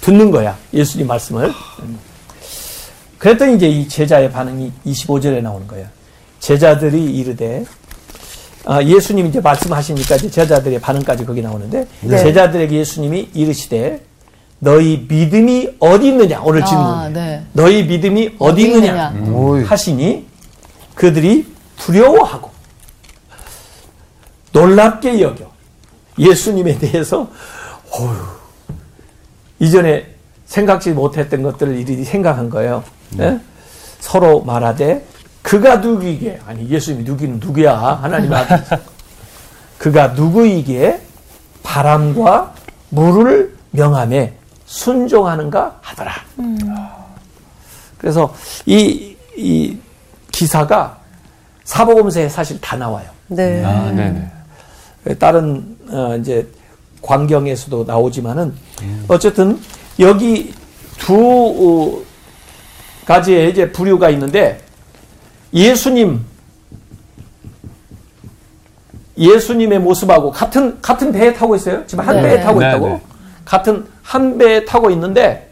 [0.06, 1.98] 듣는 거야 예수님 말씀을 음.
[3.18, 5.88] 그랬더니 이제 이 제자의 반응이 25절에 나오는 거예요
[6.38, 7.64] 제자들이 이르되
[8.64, 12.18] 아, 예수님이 이제 말씀하시니까 이제 제자들의 반응까지 거기 나오는데 네.
[12.18, 14.04] 제자들에게 예수님이 이르시되
[14.60, 17.44] 너희 믿음이 어디 있느냐 오늘 질문 아, 네.
[17.52, 19.36] 너희 믿음이 어디, 어디 있느냐, 있느냐.
[19.36, 19.64] 오이.
[19.64, 20.24] 하시니
[20.94, 21.46] 그들이
[21.78, 22.50] 두려워하고
[24.52, 25.50] 놀랍게 여겨
[26.18, 27.28] 예수님에 대해서
[27.90, 28.45] 어휴,
[29.58, 30.06] 이전에
[30.46, 32.84] 생각지 못했던 것들을 이들이 생각한 거예요.
[33.18, 33.40] 예?
[34.00, 35.04] 서로 말하되
[35.42, 38.58] 그가 누구이게 아니 예수님이 누기는 누구야 하나님 아들
[39.78, 41.00] 그가 누구이기에
[41.62, 42.54] 바람과
[42.90, 46.12] 물을 명함에 순종하는가 하더라.
[47.98, 49.78] 그래서 이, 이
[50.30, 50.98] 기사가
[51.64, 53.08] 사복음서에 사실 다 나와요.
[53.28, 53.64] 네.
[53.64, 54.32] 아, 네네.
[55.18, 56.46] 다른 어, 이제
[57.02, 58.54] 광경에서도 나오지만은
[59.08, 59.58] 어쨌든
[59.98, 60.52] 여기
[60.98, 62.02] 두 어,
[63.06, 64.60] 가지의 이제 부류가 있는데
[65.52, 66.24] 예수님
[69.18, 71.86] 예수님의 모습하고 같은 같은 배에 타고 있어요.
[71.86, 72.22] 지금 한 네.
[72.22, 72.88] 배에 타고 네, 있다고.
[72.88, 73.00] 네.
[73.44, 75.50] 같은 한 배에 타고 있는데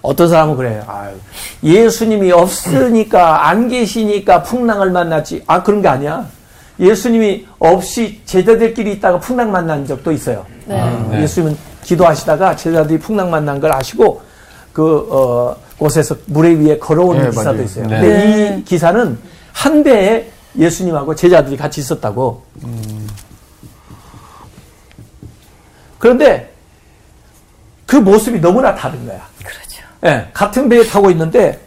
[0.00, 0.82] 어떤 사람은 그래요.
[0.88, 1.14] 아유,
[1.62, 5.44] 예수님이 없으니까 안 계시니까 풍랑을 만났지.
[5.46, 6.26] 아 그런 게 아니야.
[6.82, 10.44] 예수님이 없이 제자들끼리 있다가 풍랑 만난 적도 있어요.
[10.66, 11.22] 어, 네.
[11.22, 14.20] 예수님은 기도하시다가 제자들이 풍랑 만난 걸 아시고
[14.72, 17.62] 그 어, 곳에서 물에 위에 걸어오는 네, 기사도 맞아요.
[17.62, 17.86] 있어요.
[17.86, 18.00] 네.
[18.00, 18.56] 근데 네.
[18.58, 19.18] 이 기사는
[19.52, 22.42] 한 배에 예수님하고 제자들이 같이 있었다고.
[25.98, 26.52] 그런데
[27.86, 29.20] 그 모습이 너무나 다른 거야.
[29.38, 29.82] 그렇죠.
[30.04, 31.60] 예, 같은 배에 타고 있는데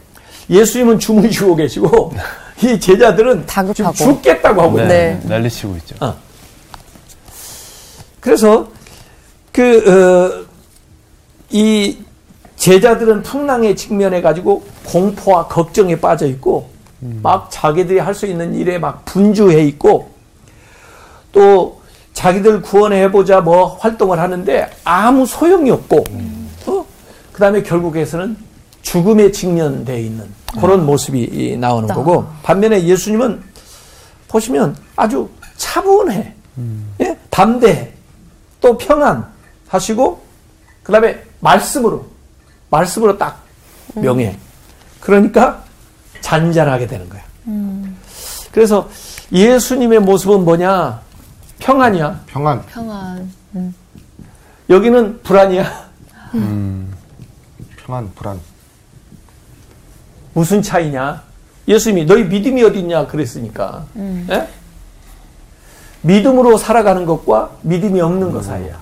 [0.50, 2.12] 예수님은 주무시고 계시고
[2.62, 3.94] 이 제자들은 지금 다급하고.
[3.94, 4.86] 죽겠다고 하고 네.
[4.86, 5.20] 네.
[5.24, 5.96] 난리치고 있죠.
[6.00, 6.14] 어.
[8.20, 8.68] 그래서
[9.52, 10.46] 그, 어,
[11.50, 11.98] 이
[12.56, 16.70] 제자들은 풍랑에 직면해 가지고 공포와 걱정에 빠져 있고
[17.22, 20.10] 막 자기들이 할 수 있는 일에 막 분주해 있고
[21.30, 21.80] 또
[22.14, 26.04] 자기들 구원해 보자 뭐 활동을 하는데 아무 소용이 없고
[26.66, 26.86] 어?
[27.32, 28.36] 그다음에 결국에서는
[28.90, 30.24] 죽음에 직면돼 있는
[30.60, 33.42] 그런 모습이 나오는 거고 반면에 예수님은
[34.28, 36.34] 보시면 아주 차분해.
[37.00, 37.18] 예?
[37.28, 37.92] 담대해
[38.60, 39.26] 또 평안
[39.66, 40.22] 하시고
[40.84, 42.06] 그 다음에 말씀으로
[42.70, 43.42] 말씀으로 딱
[43.94, 44.38] 명해
[45.00, 45.64] 그러니까
[46.20, 47.22] 잔잔하게 되는 거야.
[48.52, 48.88] 그래서
[49.32, 51.02] 예수님의 모습은 뭐냐?
[51.58, 52.20] 평안이야.
[52.26, 52.64] 평안.
[52.66, 53.32] 평안.
[54.70, 55.90] 여기는 불안이야.
[57.84, 58.40] 평안, 불안.
[60.36, 61.22] 무슨 차이냐?
[61.66, 63.06] 예수님이 너희 믿음이 어디 있냐?
[63.06, 63.86] 그랬으니까.
[63.96, 64.46] 예?
[66.02, 68.78] 믿음으로 살아가는 것과 믿음이 없는 것 사이야.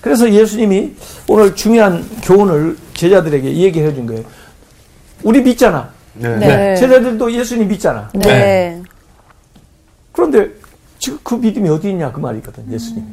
[0.00, 0.96] 그래서 예수님이
[1.28, 4.24] 오늘 중요한 교훈을 제자들에게 얘기해 준 거예요.
[5.22, 5.90] 우리 믿잖아.
[6.14, 6.36] 네.
[6.36, 6.76] 네.
[6.76, 8.10] 제자들도 예수님 믿잖아.
[8.14, 8.82] 네.
[10.10, 10.50] 그런데
[10.98, 12.10] 지금 그 믿음이 어디 있냐?
[12.10, 13.06] 그 말이거든 예수님이.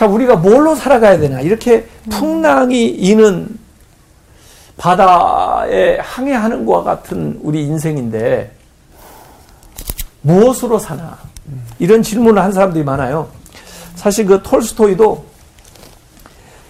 [0.00, 0.06] 네.
[0.06, 3.46] 자 우리가 뭘로 살아가야 되나 이렇게 풍랑이 이는
[4.78, 8.50] 바다에 항해하는 것과 같은 우리 인생인데
[10.22, 11.18] 무엇으로 사나
[11.78, 13.28] 이런 질문을 한 사람들이 많아요.
[13.94, 15.26] 사실 그 톨스토이도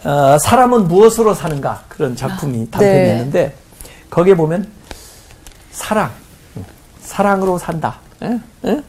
[0.03, 3.13] 어, 사람은 무엇으로 사는가 그런 작품이 단편이 네.
[3.13, 3.55] 있는데
[4.11, 4.67] 거기에 보면
[5.71, 6.11] 사랑
[7.01, 8.01] 사랑으로 산다.
[8.25, 8.41] 예?
[8.67, 8.83] 예?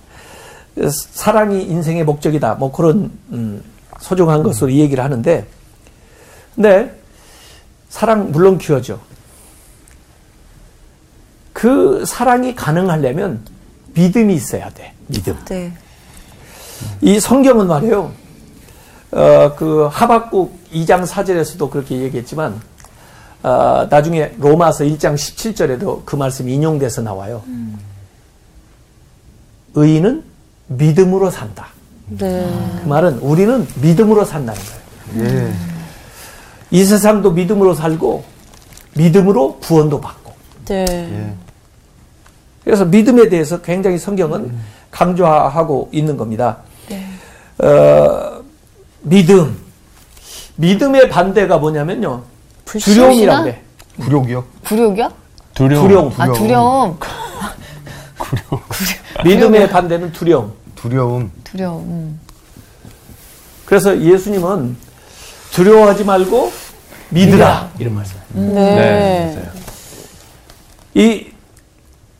[0.89, 2.55] 사랑이 인생의 목적이다.
[2.55, 3.61] 뭐 그런 음,
[4.01, 5.47] 소중한 것으로 이 얘기를 하는데,
[6.55, 6.93] 근데
[7.89, 8.99] 사랑 물론 귀하죠.
[11.53, 13.45] 그 사랑이 가능하려면
[13.93, 14.93] 믿음이 있어야 돼.
[15.07, 15.37] 믿음.
[15.45, 15.71] 네.
[17.01, 18.11] 이 성경은 말이에요.
[19.11, 22.61] 어, 그 하박국 2장 4절에서도 그렇게 얘기했지만
[23.43, 27.43] 어, 나중에 로마서 1장 17절에도 그 말씀이 인용돼서 나와요.
[29.73, 30.23] 의인은
[30.67, 31.67] 믿음으로 산다.
[32.17, 32.45] 네.
[32.83, 34.61] 그 말은 우리는 믿음으로 산다는
[35.13, 35.25] 거예요.
[35.25, 35.53] 예.
[36.71, 38.23] 이 세상도 믿음으로 살고
[38.95, 40.33] 믿음으로 구원도 받고.
[40.65, 40.85] 네.
[40.89, 41.33] 예.
[42.63, 44.53] 그래서 믿음에 대해서 굉장히 성경은
[44.91, 46.57] 강조하고 있는 겁니다.
[47.59, 48.41] 어,
[49.01, 49.57] 믿음.
[50.57, 52.23] 믿음의 반대가 뭐냐면요.
[52.65, 53.61] 두려움이라고 그래.
[53.99, 54.43] 굴욕이요?
[54.65, 55.11] 굴욕이요?
[55.53, 55.87] 두려움.
[55.87, 56.13] 두려움.
[56.17, 56.97] 아, 두려움.
[59.25, 60.53] 믿음의 반대는 두려움.
[60.81, 61.31] 두려움.
[61.43, 61.83] 두려움.
[61.83, 62.19] 음.
[63.65, 64.75] 그래서 예수님은
[65.51, 66.51] 두려워하지 말고
[67.09, 67.71] 믿으라.
[67.77, 68.17] 이런 말씀.
[68.33, 68.47] 네.
[68.53, 69.35] 네.
[69.35, 69.51] 맞아요.
[70.93, 71.27] 이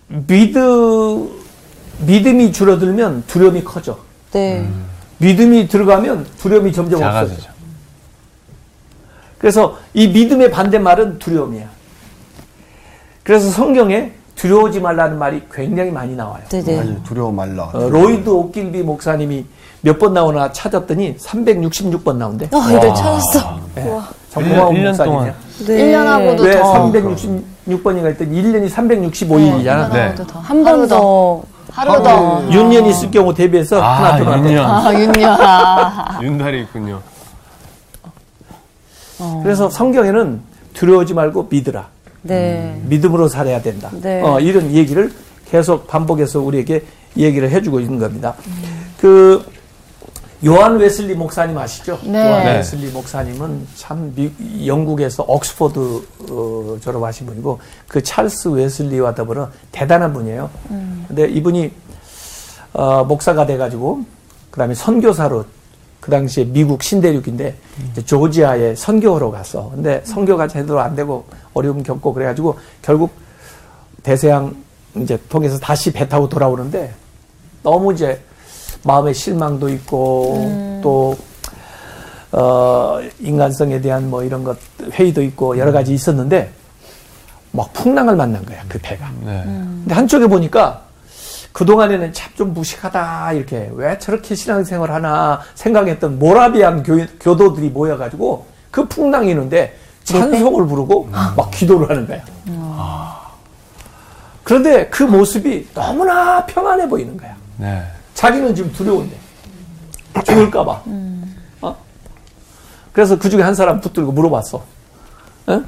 [0.08, 1.30] 믿음,
[2.00, 4.00] 믿음이 줄어들면 두려움이 커져.
[4.32, 4.68] 네.
[5.18, 7.28] 믿음이 들어가면 두려움이 점점 없어져.
[7.28, 7.52] 작아지죠.
[9.38, 11.68] 그래서 이 믿음의 반대말은 두려움이야.
[13.24, 16.42] 그래서 성경에 두려워하지 말라는 말이 굉장히 많이 나와요.
[16.50, 16.64] 네.
[16.64, 16.98] 네.
[17.04, 17.70] 두려워 말라.
[17.74, 19.46] 어, 로이드 오길비 목사님이
[19.82, 22.46] 몇 번 나오나 찾았더니 366번 나온대.
[22.52, 23.60] 어, 이걸 찾았어.
[23.76, 24.00] 네.
[24.32, 25.04] 정고마운 일년 목사님이야.
[25.06, 25.36] 동안.
[25.68, 25.78] 네.
[25.78, 26.74] 1년 하고도 왜 더.
[26.92, 29.92] 366번인가 했더니 1년이 365일이잖아.
[29.94, 30.02] 네.
[30.08, 30.40] 하고도 더.
[30.40, 31.42] 한번 더.
[31.72, 32.42] 하루 더.
[32.50, 34.32] 6년 있을 경우 대비해서 아, 하나 더.
[34.38, 34.58] 6년.
[34.66, 35.38] 아, 윤년.
[35.40, 36.20] 아.
[36.24, 37.00] 윤달이 있군요.
[39.44, 40.42] 그래서 성경에는
[40.74, 41.86] 두려워하지 말고 믿으라.
[42.24, 42.80] 네.
[42.86, 43.90] 믿음으로 살아야 된다.
[44.02, 44.22] 네.
[44.22, 45.12] 어, 이런 얘기를
[45.50, 46.84] 계속 반복해서 우리에게
[47.18, 48.36] 얘기를 해주고 있는 겁니다.
[49.00, 49.44] 그
[50.46, 52.00] 요한 웨슬리 목사님 아시죠?
[52.04, 52.28] 네.
[52.28, 52.58] 요한 네.
[52.58, 54.32] 웨슬리 목사님은 참 미,
[54.66, 60.50] 영국에서 옥스퍼드 어, 졸업하신 분이고 그 찰스 웨슬리와 더불어 대단한 분이에요.
[61.08, 61.72] 근데 이분이
[62.74, 64.04] 어, 목사가 돼가지고
[64.50, 65.46] 그다음에 선교사로
[66.02, 67.56] 그 당시에 미국 신대륙인데
[67.92, 69.70] 이제 조지아에 선교하러 갔어.
[69.74, 73.12] 근데 선교가 제대로 안 되고 어려움 겪고 그래가지고 결국
[74.02, 74.54] 대서양
[74.96, 76.92] 이제 통해서 다시 배 타고 돌아오는데
[77.62, 78.20] 너무 이제
[78.84, 81.16] 마음의 실망도 있고 또
[82.32, 84.58] 어, 인간성에 대한 뭐 이런 것
[84.92, 86.52] 회의도 있고 여러 가지 있었는데
[87.52, 89.12] 막 풍랑을 만난 거야 그 배가.
[89.24, 89.44] 네.
[89.46, 90.82] 근데 한쪽에 보니까
[91.54, 98.88] 그동안에는 참 좀 무식하다 이렇게 왜 저렇게 신앙생활 하나 생각했던 모라비안 교, 교도들이 모여가지고 그
[98.88, 102.22] 풍랑이 있는데 찬송을 부르고 막 기도를 하는 거야.
[104.44, 107.36] 그런데 그 모습이 너무나 평안해 보이는 거야.
[107.58, 107.84] 네.
[108.16, 109.16] 자기는 지금 두려운데
[110.26, 110.82] 죽을까봐.
[111.62, 111.76] 어?
[112.92, 114.64] 그래서 그 중에 한 사람 붙들고 물어봤어.
[115.48, 115.62] 어?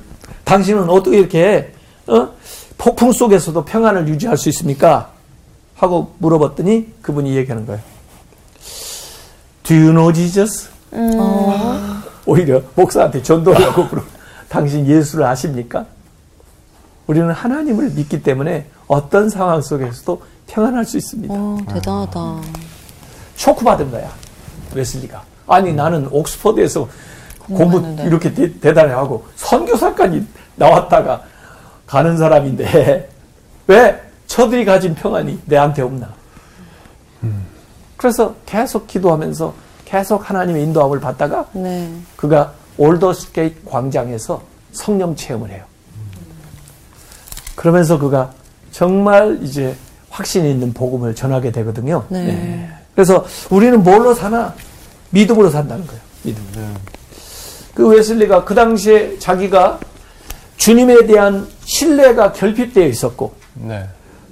[0.43, 1.73] 당신은 어떻게 이렇게
[2.07, 2.29] 어?
[2.77, 5.12] 폭풍 속에서도 평안을 유지할 수 있습니까?
[5.75, 7.81] 하고 물어봤더니 그분이 얘기하는 거예요.
[9.63, 10.69] Do you know Jesus?
[12.25, 14.03] 오히려 목사한테 전도를 하고 물어.
[14.49, 15.85] 당신 예수를 아십니까?
[17.07, 21.33] 우리는 하나님을 믿기 때문에 어떤 상황 속에서도 평안할 수 있습니다.
[21.35, 22.41] 어, 대단하다.
[23.35, 24.09] 쇼크 받은 거야.
[24.73, 25.23] 웨슬리가.
[25.47, 26.87] 아니 나는 옥스퍼드에서
[27.47, 27.79] 공부.
[28.05, 31.23] 이렇게 대, 대단히 하고 선교사까지 나왔다가
[31.85, 33.09] 가는 사람인데
[33.67, 34.01] 왜
[34.33, 36.11] 저들이 가진 평안이 내한테 없나?
[37.97, 39.53] 그래서 계속 기도하면서
[39.85, 41.93] 계속 하나님의 인도함을 받다가 네.
[42.15, 44.41] 그가 올더스게이트 광장에서
[44.71, 45.63] 성령 체험을 해요.
[47.53, 48.31] 그러면서 그가
[48.71, 49.75] 정말 이제
[50.09, 52.03] 확신 있는 복음을 전하게 되거든요.
[52.09, 52.67] 네.
[52.95, 54.55] 그래서 우리는 뭘로 사나?
[55.11, 56.01] 믿음으로 산다는 거예요.
[56.23, 56.75] 믿음.
[57.75, 59.79] 그 웨슬리가 그 당시에 자기가
[60.57, 63.87] 주님에 대한 신뢰가 결핍되어 있었고 네.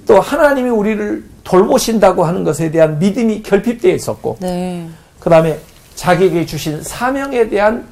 [0.06, 4.88] 또 하나님이 우리를 돌보신다고 하는 것에 대한 믿음이 결핍되어 있었고 네.
[5.18, 5.58] 그 다음에
[5.94, 7.86] 자기에게 주신 사명에 대한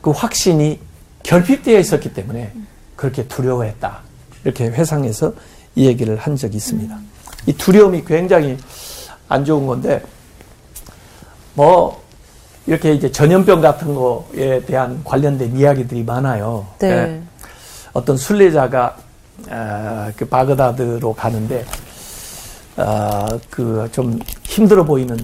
[0.00, 0.78] 그 확신이
[1.22, 2.52] 결핍되어 있었기 때문에
[2.96, 3.98] 그렇게 두려워했다.
[4.44, 5.32] 이렇게 회상에서
[5.74, 6.98] 이 얘기를 한 적이 있습니다.
[7.46, 8.56] 이 두려움이 굉장히
[9.28, 10.02] 안 좋은 건데,
[11.54, 12.02] 뭐,
[12.66, 16.66] 이렇게 이제 전염병 같은 거에 대한 관련된 이야기들이 많아요.
[16.78, 16.88] 네.
[16.88, 17.22] 예.
[17.92, 18.96] 어떤 순례자가
[19.48, 21.64] 아, 그 바그다드로 가는데
[22.76, 25.16] 아, 그좀 힘들어 보이는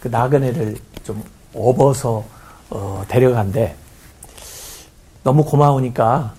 [0.00, 1.22] 그 나그네를 좀
[1.54, 2.24] 업어서
[2.70, 3.74] 어, 데려간대.
[5.22, 6.34] 너무 고마우니까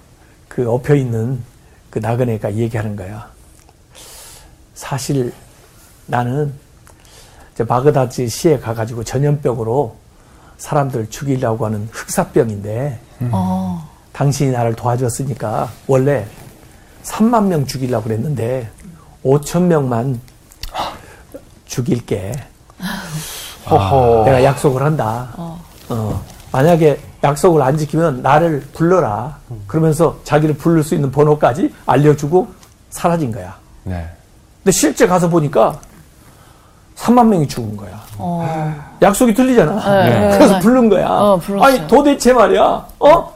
[0.48, 1.42] 그 엎혀 있는
[1.90, 3.30] 그 나그네가 얘기하는 거야.
[4.74, 5.34] 사실
[6.06, 6.54] 나는
[7.56, 9.96] 저 바그다드 시에 가가지고 전염병으로
[10.58, 13.00] 사람들 죽이려고 하는 흑사병인데
[13.32, 13.90] 어.
[14.12, 16.26] 당신이 나를 도와줬으니까 원래
[17.06, 18.70] 3만 명 죽이려고 그랬는데
[19.24, 20.20] 5천 명만
[21.66, 22.34] 죽일게.
[23.70, 24.24] 호호.
[24.26, 25.30] 내가 약속을 한다.
[25.90, 26.24] 어.
[26.52, 29.38] 만약에 약속을 안 지키면 나를 불러라.
[29.68, 32.48] 그러면서 자기를 부를 수 있는 번호까지 알려주고
[32.90, 33.56] 사라진 거야.
[33.84, 34.08] 네.
[34.64, 35.80] 근데 실제 가서 보니까
[36.96, 38.02] 3만 명이 죽은 거야.
[38.18, 38.98] 어.
[39.02, 40.04] 약속이 틀리잖아.
[40.04, 40.38] 네.
[40.38, 40.60] 그래서 네.
[40.60, 41.08] 부른 거야.
[41.10, 41.40] 어.
[41.62, 42.88] 아니 도대체 말이야.
[43.00, 43.36] 어?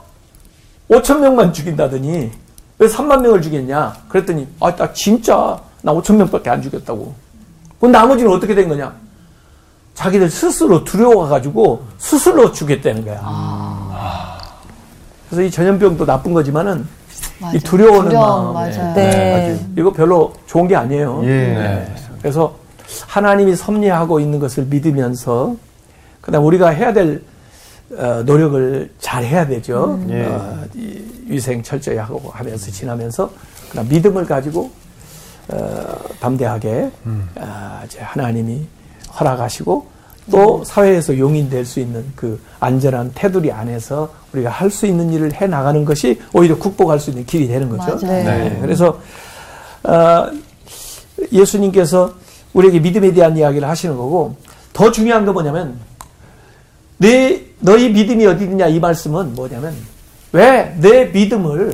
[0.89, 2.31] 5천 명만 죽인다더니
[2.79, 3.93] 왜 3만 명을 죽였냐?
[4.07, 7.13] 그랬더니 아, 나 진짜 나 5천 명밖에 안 죽였다고.
[7.79, 8.93] 그럼 나머지는 어떻게 된 거냐?
[9.93, 14.37] 자기들 스스로 두려워가지고 스스로 죽였다는 거야.
[15.29, 16.87] 그래서 이 전염병도 나쁜 거지만은
[17.39, 17.57] 맞아.
[17.57, 18.93] 이 두려워하는 두려움, 마음, 맞아요.
[18.95, 19.53] 네.
[19.53, 21.21] 아주 이거 별로 좋은 게 아니에요.
[21.23, 21.27] 예.
[21.27, 21.95] 네.
[22.21, 22.55] 그래서
[23.07, 25.55] 하나님이 섭리하고 있는 것을 믿으면서
[26.21, 27.21] 그다음 우리가 해야 될
[27.97, 29.99] 어, 노력을 잘 해야 되죠.
[30.09, 30.25] 예.
[30.25, 33.31] 어, 이 위생 철저히 하고 하면서 지나면서
[33.69, 34.71] 그다음 믿음을 가지고
[35.49, 36.91] 어, 담대하게
[37.35, 38.65] 아, 이제 하나님이
[39.19, 39.87] 허락하시고
[40.31, 45.47] 또 사회에서 용인될 수 있는 그 안전한 테두리 안에서 우리가 할 수 있는 일을 해
[45.47, 47.97] 나가는 것이 오히려 극복할 수 있는 길이 되는 거죠.
[48.05, 48.23] 네.
[48.23, 48.99] 네, 그래서
[49.83, 50.29] 어,
[51.31, 52.13] 예수님께서
[52.53, 54.35] 우리에게 믿음에 대한 이야기를 하시는 거고
[54.73, 55.79] 더 중요한 건 뭐냐면
[56.99, 59.73] 내 너희 믿음이 어디 있느냐 이 말씀은 뭐냐면
[60.31, 61.73] 왜 내 믿음을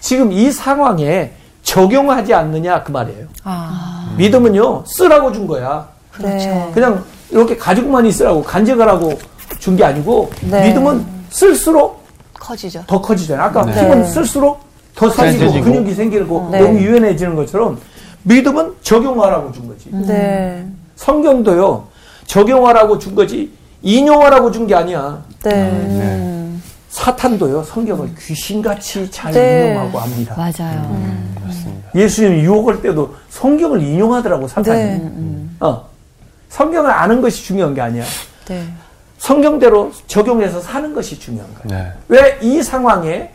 [0.00, 3.26] 지금 이 상황에 적용하지 않느냐 그 말이에요.
[3.44, 4.14] 아.
[4.16, 5.86] 믿음은요 쓰라고 준 거야.
[6.20, 6.70] 네.
[6.72, 9.18] 그냥 이렇게 가지고만 있으라고 간직하라고
[9.58, 10.68] 준 게 아니고 네.
[10.68, 12.04] 믿음은 쓸수록
[12.34, 12.84] 커지죠.
[12.86, 13.46] 더 커지잖아요.
[13.46, 13.72] 아까 네.
[13.72, 14.60] 힘은 쓸수록
[14.94, 15.62] 더 센세지고.
[15.64, 16.62] 근육이 생기고 네.
[16.62, 17.78] 몸이 유연해지는 것처럼
[18.22, 19.90] 믿음은 적용하라고 준 거지.
[19.92, 20.64] 네.
[20.96, 21.86] 성경도요
[22.26, 23.50] 적용하라고 준 거지
[23.82, 25.22] 인용하라고 준 게 아니야.
[25.44, 25.50] 네.
[25.52, 26.50] 네.
[26.90, 29.68] 사탄도요 성경을 귀신같이 잘 네.
[29.70, 30.34] 인용하고 합니다.
[30.36, 31.30] 맞아요.
[31.94, 34.78] 예수님 유혹할 때도 성경을 인용하더라고 사탄이.
[34.82, 35.10] 네.
[35.60, 35.88] 어.
[36.48, 38.04] 성경을 아는 것이 중요한 게 아니야.
[38.48, 38.64] 네.
[39.18, 41.78] 성경대로 적용해서 사는 것이 중요한 거야.
[41.78, 41.92] 네.
[42.08, 43.30] 왜이 상황에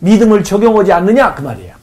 [0.00, 1.74] 믿음을 적용하지 않느냐 그 말이에요.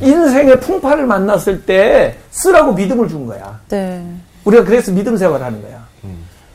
[0.00, 3.60] 인생의 풍파를 만났을 때 쓰라고 믿음을 준 거야.
[3.68, 4.04] 네.
[4.44, 5.79] 우리가 그래서 믿음 생활을 하는 거야.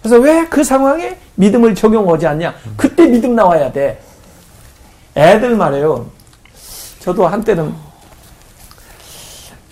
[0.05, 2.53] 그래서 왜 그 상황에 믿음을 적용하지 않냐?
[2.77, 3.99] 그때 믿음 나와야 돼.
[5.17, 6.05] 애들 말이에요.
[6.99, 7.73] 저도 한때는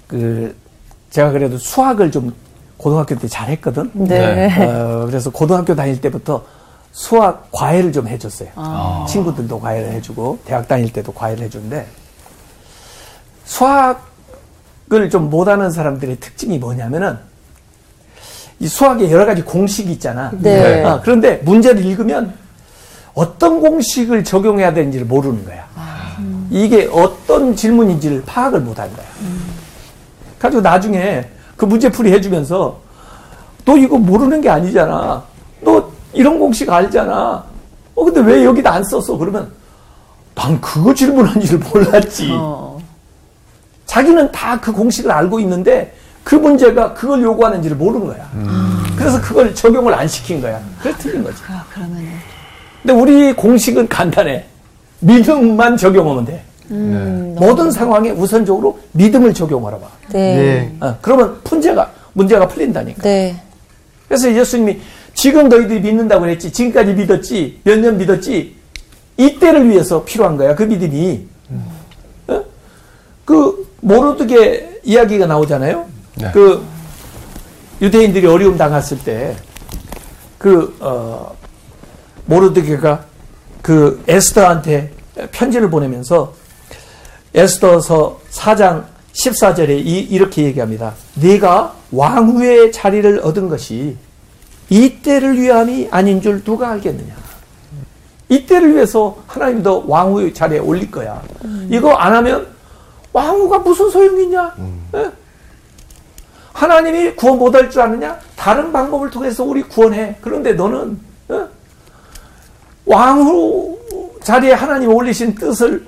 [0.08, 0.56] 그
[1.12, 2.34] 제가 그래도 수학을 좀
[2.78, 3.92] 고등학교 때 잘했거든.
[3.94, 4.48] 네.
[4.60, 6.44] 어, 그래서 고등학교 다닐 때부터
[6.92, 8.50] 수학 과외를 좀 해줬어요.
[9.08, 11.86] 친구들도 과외를 해주고 대학 다닐 때도 과외를 해주는데
[13.46, 17.20] 수학을 좀 못하는 사람들의 특징이 뭐냐면은
[18.64, 20.32] 이 수학에 여러 가지 공식이 있잖아.
[20.40, 20.86] 네.
[20.86, 22.34] 어, 그런데 문제를 읽으면
[23.14, 25.68] 어떤 공식을 적용해야 되는지를 모르는 거야.
[26.50, 29.06] 이게 어떤 질문인지를 파악을 못하는 거야.
[30.40, 31.26] 가지고 나중에
[31.58, 32.80] 그 문제풀이 해주면서
[33.66, 35.24] 너 이거 모르는 게 아니잖아.
[35.60, 37.44] 너 이런 공식 알잖아.
[37.96, 39.18] 어, 근데 왜 여기다 안 썼어?
[39.18, 39.52] 그러면
[40.36, 42.30] 난 그거 질문한 줄 몰랐지.
[42.32, 42.80] 어.
[43.88, 48.30] 자기는 다 그 공식을 알고 있는데 그 문제가 그걸 요구하는지를 모르는 거야.
[48.98, 50.62] 그래서 그걸 적용을 안 시킨 거야.
[50.82, 51.38] 그래서 틀린 거지.
[51.48, 52.08] 아, 그러면은.
[52.82, 54.46] 근데 우리 공식은 간단해.
[55.00, 56.44] 믿음만 적용하면 돼.
[56.72, 59.88] 음, 모든 상황에 우선적으로 믿음을 적용하라 봐.
[60.14, 60.36] 네.
[60.36, 60.76] 네.
[60.80, 63.02] 어, 그러면 문제가 문제가 풀린다니까.
[63.04, 63.36] 네.
[64.08, 64.80] 그래서 예수님이
[65.14, 66.52] 지금 너희들이 믿는다고 그랬지.
[66.54, 67.60] 지금까지 믿었지.
[67.64, 68.56] 몇 년 믿었지.
[69.18, 70.56] 이때를 위해서 필요한 거야.
[70.56, 71.26] 그 믿음이.
[72.28, 72.42] 어?
[73.26, 75.86] 그 모르드게 이야기가 나오잖아요.
[76.16, 76.32] 네.
[76.34, 76.64] 그
[77.82, 79.36] 유대인들이 어려움 당했을 때
[80.44, 81.34] 그 어,
[82.26, 83.06] 모르드게가
[83.62, 84.92] 그 에스더한테
[85.32, 86.34] 편지를 보내면서
[87.34, 90.96] 에스더서 4장 14절에 이, 이렇게 얘기합니다.
[91.14, 93.96] 네가 왕후의 자리를 얻은 것이
[94.70, 97.16] 이때를 위함이 아닌 줄 누가 알겠느냐.
[98.28, 101.22] 이때를 위해서 하나님 도 왕후의 자리에 올릴 거야.
[101.70, 102.48] 이거 안 하면
[103.14, 104.54] 왕후가 무슨 소용이 있냐?
[104.96, 105.12] 예?
[106.54, 108.18] 하나님이 구원 못할 줄 아느냐?
[108.36, 110.16] 다른 방법을 통해서 우리 구원해.
[110.22, 111.48] 그런데 너는 어?
[112.86, 113.78] 왕후
[114.24, 115.86] 자리에 하나님 올리신 뜻을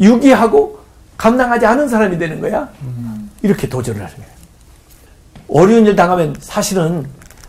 [0.00, 0.78] 유기하고
[1.16, 2.68] 감당하지 않은 사람이 되는 거야.
[3.42, 4.26] 이렇게 도전을 하는 거야.
[5.48, 7.06] 어려운 일 당하면 사실은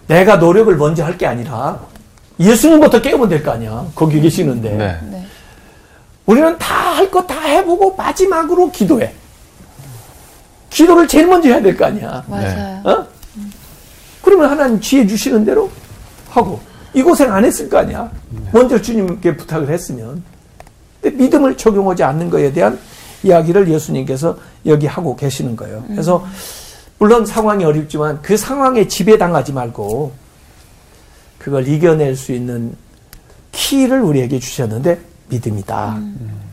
[0.07, 1.79] 내가 노력을 먼저 할 게 아니라
[2.39, 3.85] 예수님부터 깨우면 될 거 아니야.
[3.95, 4.69] 거기 계시는데.
[4.71, 5.25] 네.
[6.25, 9.13] 우리는 다 할 거 다 해보고 마지막으로 기도해.
[10.71, 12.23] 기도를 제일 먼저 해야 될 거 아니야.
[12.27, 12.81] 맞아요.
[12.83, 13.07] 어?
[14.23, 15.69] 그러면 하나님 지혜 주시는 대로
[16.29, 16.59] 하고
[16.93, 18.09] 이 고생 안 했을 거 아니야.
[18.51, 20.23] 먼저 주님께 부탁을 했으면.
[21.01, 22.79] 근데 믿음을 적용하지 않는 것에 대한
[23.23, 25.83] 이야기를 예수님께서 여기 하고 계시는 거예요.
[25.87, 26.25] 그래서
[26.97, 30.11] 물론 상황이 어렵지만 그 상황에 지배당하지 말고
[31.37, 32.75] 그걸 이겨낼 수 있는
[33.51, 35.99] 키를 우리에게 주셨는데 믿음이다.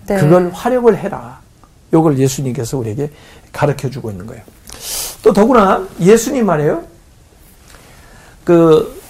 [0.06, 0.16] 네.
[0.16, 1.40] 그걸 활용을 해라.
[1.92, 3.10] 요걸 예수님께서 우리에게
[3.52, 4.42] 가르쳐 주고 있는 거예요.
[5.22, 6.82] 또 더구나 예수님 말이에요.
[8.44, 9.00] 그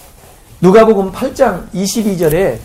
[0.61, 2.57] 누가복음 8장 22절에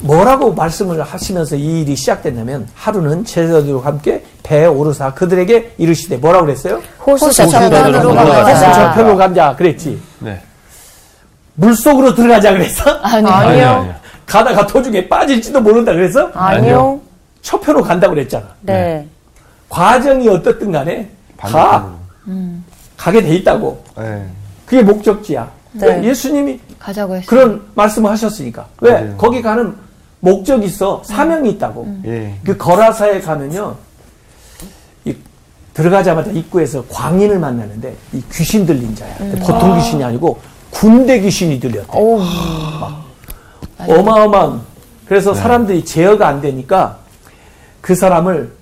[0.00, 6.82] 뭐라고 말씀을 하시면서 이 일이 시작됐냐면 하루는 제자들과 함께 배에 오르사 그들에게 이르시되 뭐라고 그랬어요?
[7.06, 8.40] 호수 저편으로 저편으로 가자.
[8.42, 8.72] 호수 가자.
[8.72, 10.00] 저편으로 가자 그랬지.
[10.18, 10.42] 네.
[11.54, 12.90] 물속으로 들어가자 그랬어?
[13.02, 13.68] 아니, 아니요, 아니요.
[13.68, 13.94] 아니요.
[14.26, 17.00] 가다가 도중에 빠질지도 모른다 그래서 아니요.
[17.42, 18.46] 저편으로 간다고 그랬잖아.
[18.62, 19.06] 네.
[19.68, 22.58] 과정이 어떻든 간에 다 반대편으로.
[22.96, 23.84] 가게 돼 있다고.
[23.98, 24.26] 네.
[24.66, 25.50] 그게 목적지야.
[25.72, 25.86] 네.
[25.86, 26.04] 왜?
[26.04, 27.26] 예수님이 가자고 했어요.
[27.26, 28.66] 그런 말씀을 하셨으니까.
[28.80, 28.92] 왜?
[28.92, 29.16] 맞아요.
[29.16, 29.74] 거기 가는
[30.20, 31.02] 목적이 있어.
[31.04, 32.00] 사명이 있다고.
[32.06, 32.34] 예.
[32.44, 33.76] 그 거라사에 가면요.
[35.04, 35.14] 이
[35.74, 39.14] 들어가자마자 입구에서 광인을 만나는데 이 귀신 들린 자야.
[39.40, 41.98] 보통 귀신이 아니고 군대 귀신이 들렸대.
[41.98, 42.20] 오.
[43.78, 44.60] 어마어마한.
[45.06, 46.98] 그래서 사람들이 제어가 안 되니까
[47.80, 48.52] 그 사람을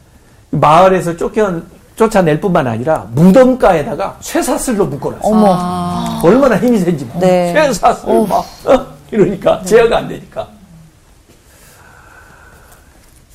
[0.52, 1.60] 마을에서 쫓겨,
[1.96, 5.28] 쫓아낼 뿐만 아니라 무덤가에다가 쇠사슬로 묶어놨어.
[5.28, 6.20] 어머.
[6.22, 7.04] 얼마나 힘이 센지.
[7.06, 7.18] 막.
[7.18, 7.52] 네.
[7.52, 8.86] 쇠사슬 막, 어?
[9.10, 10.48] 이러니까 제어가 안 되니까.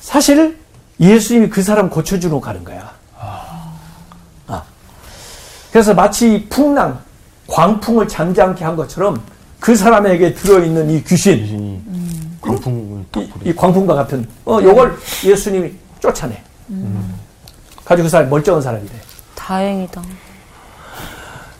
[0.00, 0.56] 사실
[1.00, 2.90] 예수님이 그 사람 고쳐주러 가는 거야.
[3.18, 4.62] 아.
[5.70, 6.98] 그래서 마치 풍랑,
[7.46, 9.20] 광풍을 잠잠케 한 것처럼
[9.60, 11.82] 그 사람에게 들어있는 이 귀신, 귀신이
[12.40, 13.30] 광풍을 딱 이.
[13.44, 16.42] 이 광풍과 같은 어 요걸 예수님이 쫓아내.
[17.84, 18.94] 가지고 그 사람이 멀쩡한 사람이 돼.
[19.34, 20.02] 다행이다.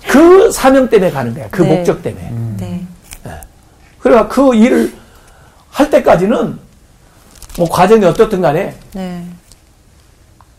[0.09, 1.49] 그 사명 때문에 가는 거야.
[1.51, 1.77] 그 네.
[1.77, 2.33] 목적 때문에.
[2.59, 2.87] 네.
[3.99, 4.93] 그러니까 그 일을
[5.71, 6.59] 할 때까지는
[7.59, 9.25] 뭐 과정이 어떻든 간에 네.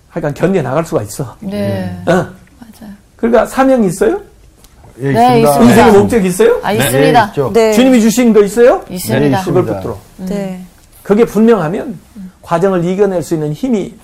[0.09, 1.35] 하여간 견뎌 나갈 수가 있어.
[1.39, 1.97] 네.
[2.05, 2.11] 어.
[2.11, 2.93] 맞아요.
[3.15, 4.21] 그러니까 사명이 있어요?
[5.01, 5.63] 예, 네, 있습니다.
[5.63, 5.99] 인생의 네.
[5.99, 6.59] 목적이 있어요?
[6.61, 7.25] 아, 예, 있습니다.
[7.27, 7.51] 있죠.
[7.53, 7.73] 네.
[7.73, 8.83] 주님이 주신 거 있어요?
[8.89, 9.37] 있습니다.
[9.37, 9.73] 네, 그걸 있습니다.
[9.75, 9.99] 붙들어.
[10.17, 10.61] 네.
[11.03, 11.97] 그게 분명하면
[12.41, 13.95] 과정을 이겨낼 수 있는 힘이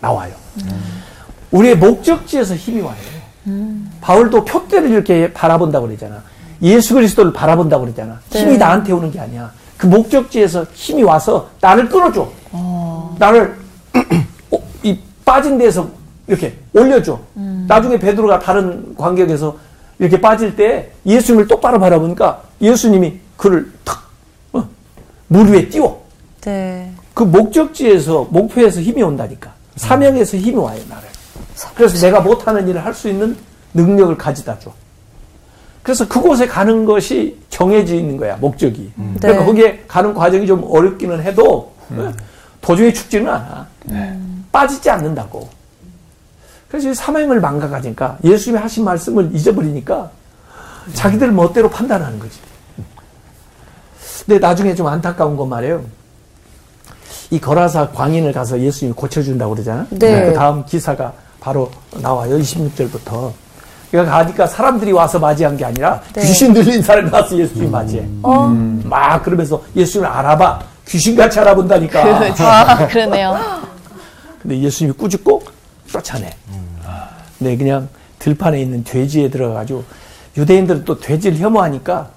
[0.00, 0.32] 나와요.
[1.50, 2.96] 우리의 목적지에서 힘이 와요.
[4.00, 6.22] 바울도 표대를 이렇게 바라본다고 그러잖아.
[6.62, 8.20] 예수 그리스도를 바라본다고 그랬잖아.
[8.30, 9.52] 힘이 나한테 오는 게 아니야.
[9.76, 12.28] 그 목적지에서 힘이 와서 나를 끌어줘.
[13.18, 13.56] 나를
[14.50, 15.88] 어, 이 빠진 데서
[16.26, 17.18] 이렇게 올려줘.
[17.66, 19.56] 나중에 베드로가 다른 관객에서
[19.98, 24.02] 이렇게 빠질 때 예수님을 똑바로 바라보니까 예수님이 그를 탁,
[24.52, 24.68] 어,
[25.26, 26.04] 물 위에 띄워.
[26.42, 26.92] 네.
[27.14, 29.52] 그 목적지에서, 목표에서 힘이 온다니까.
[29.78, 31.08] 사명에서 힘이 와요, 나를.
[31.74, 33.36] 그래서 내가 못하는 일을 할 수 있는
[33.74, 34.72] 능력을 가지다 줘.
[35.82, 38.92] 그래서 그곳에 가는 것이 정해져 있는 거야, 목적이.
[38.96, 39.46] 그러니까 네.
[39.46, 42.12] 거기에 가는 과정이 좀 어렵기는 해도, 어,
[42.60, 43.66] 도중에 죽지는 않아.
[44.52, 45.48] 빠지지 않는다고.
[46.68, 50.10] 그래서 이 사명을 망각하니까 예수님이 하신 말씀을 잊어버리니까
[50.92, 52.38] 자기들 멋대로 판단하는 거지.
[54.26, 55.82] 근데 나중에 좀 안타까운 건 말이에요.
[57.30, 59.86] 이 거라사 광인을 가서 예수님이 고쳐준다고 그러잖아.
[59.90, 60.26] 네.
[60.26, 61.70] 그 다음 기사가 바로
[62.00, 62.38] 나와요.
[62.38, 63.32] 26절부터.
[63.90, 66.22] 그러니까 가니까 사람들이 와서 맞이한 게 아니라 네.
[66.22, 68.06] 귀신 들린 사람이 와서 예수님 맞이해.
[68.22, 68.48] 어?
[68.84, 70.60] 막 그러면서 예수님을 알아봐.
[70.86, 72.00] 귀신같이 알아본다니까.
[72.40, 73.38] 아, 그러네요.
[74.40, 75.42] 근데 예수님이 꾸짖고
[75.86, 76.30] 쫓아내.
[77.38, 79.84] 근데 그냥 들판에 있는 돼지에 들어가가지고
[80.36, 82.08] 유대인들은 또 돼지를 혐오하니까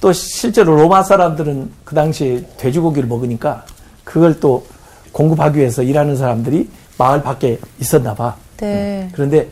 [0.00, 3.64] 또 실제로 로마 사람들은 그 당시에 돼지고기를 먹으니까
[4.10, 4.66] 그걸 또
[5.12, 8.34] 공급하기 위해서 일하는 사람들이 마을 밖에 있었나 봐.
[8.56, 9.08] 네.
[9.12, 9.48] 그런데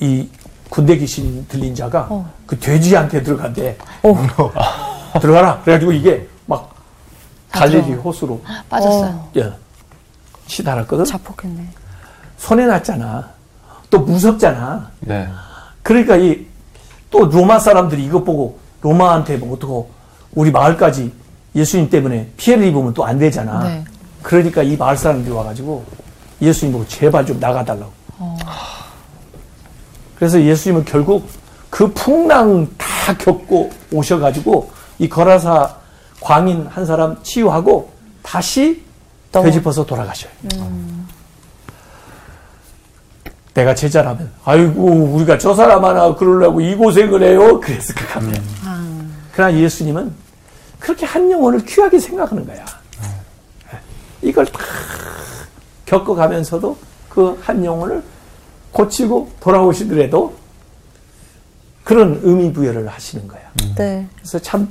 [0.00, 0.26] 이
[0.70, 2.32] 군대 귀신 들린 자가 어.
[2.46, 3.76] 그 돼지한테 들어간대.
[5.20, 5.60] 들어가라.
[5.60, 6.74] 그래가지고 이게 막
[7.50, 9.28] 갈릴리 호수로 빠졌어요.
[9.36, 9.52] 예,
[10.46, 11.04] 치달았거든.
[11.04, 11.68] 자폭했네.
[12.38, 13.28] 손해 났잖아.
[13.90, 14.90] 또 무섭잖아.
[15.00, 15.28] 네.
[15.82, 16.48] 그러니까 이
[17.10, 19.90] 또 로마 사람들이 이것 보고 로마한테 뭐 어떡하고
[20.34, 21.12] 우리 마을까지
[21.58, 23.64] 예수님 때문에 피해를 입으면 또 안 되잖아.
[23.64, 23.84] 네.
[24.22, 25.84] 그러니까 이 마을 사람들이 와가지고
[26.40, 27.92] 예수님 보고 제발 좀 나가달라고.
[30.16, 31.28] 그래서 예수님은 결국
[31.70, 35.76] 그 풍랑 다 겪고 오셔가지고 이 거라사
[36.20, 37.92] 광인 한 사람 치유하고
[38.22, 38.82] 다시
[39.30, 39.42] 또.
[39.42, 40.30] 되짚어서 돌아가셔요.
[43.54, 47.58] 내가 제자라면, 아이고, 우리가 저 사람 하나 그러려고 이 고생을 해요?
[47.60, 48.26] 그랬을 것 같아.
[49.32, 50.12] 그러나 예수님은
[50.78, 52.64] 그렇게 한 영혼을 귀하게 생각하는 거야.
[54.22, 54.60] 이걸 다
[55.86, 56.76] 겪어가면서도
[57.08, 58.02] 그 한 영혼을
[58.72, 60.34] 고치고 돌아오시더라도
[61.82, 63.40] 그런 의미 부여를 하시는 거야.
[63.76, 64.06] 네.
[64.16, 64.68] 그래서 참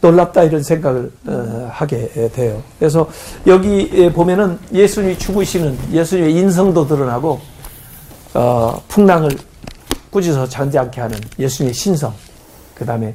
[0.00, 2.62] 놀랍다 이런 생각을 어, 하게 돼요.
[2.78, 3.08] 그래서
[3.46, 7.40] 여기 보면은 예수님이 죽으시는 예수님의 인성도 드러나고
[8.34, 9.30] 어, 풍랑을
[10.10, 12.12] 꾸짖어 잠지 않게 하는 예수님의 신성,
[12.74, 13.14] 그 다음에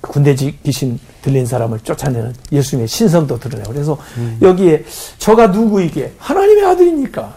[0.00, 3.66] 군대 지- 귀신 들린 사람을 쫓아내는 예수님의 신성도 드러나요.
[3.68, 3.98] 그래서
[4.40, 4.84] 여기에
[5.18, 7.34] 저가 누구이게 하나님의 아들이니까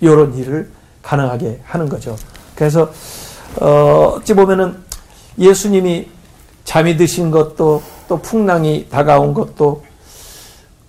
[0.00, 0.70] 이런 일을
[1.02, 2.16] 가능하게 하는 거죠.
[2.54, 2.90] 그래서
[3.60, 4.76] 어, 어찌 보면은
[5.38, 6.08] 예수님이
[6.64, 9.84] 잠이 드신 것도 또 풍랑이 다가온 것도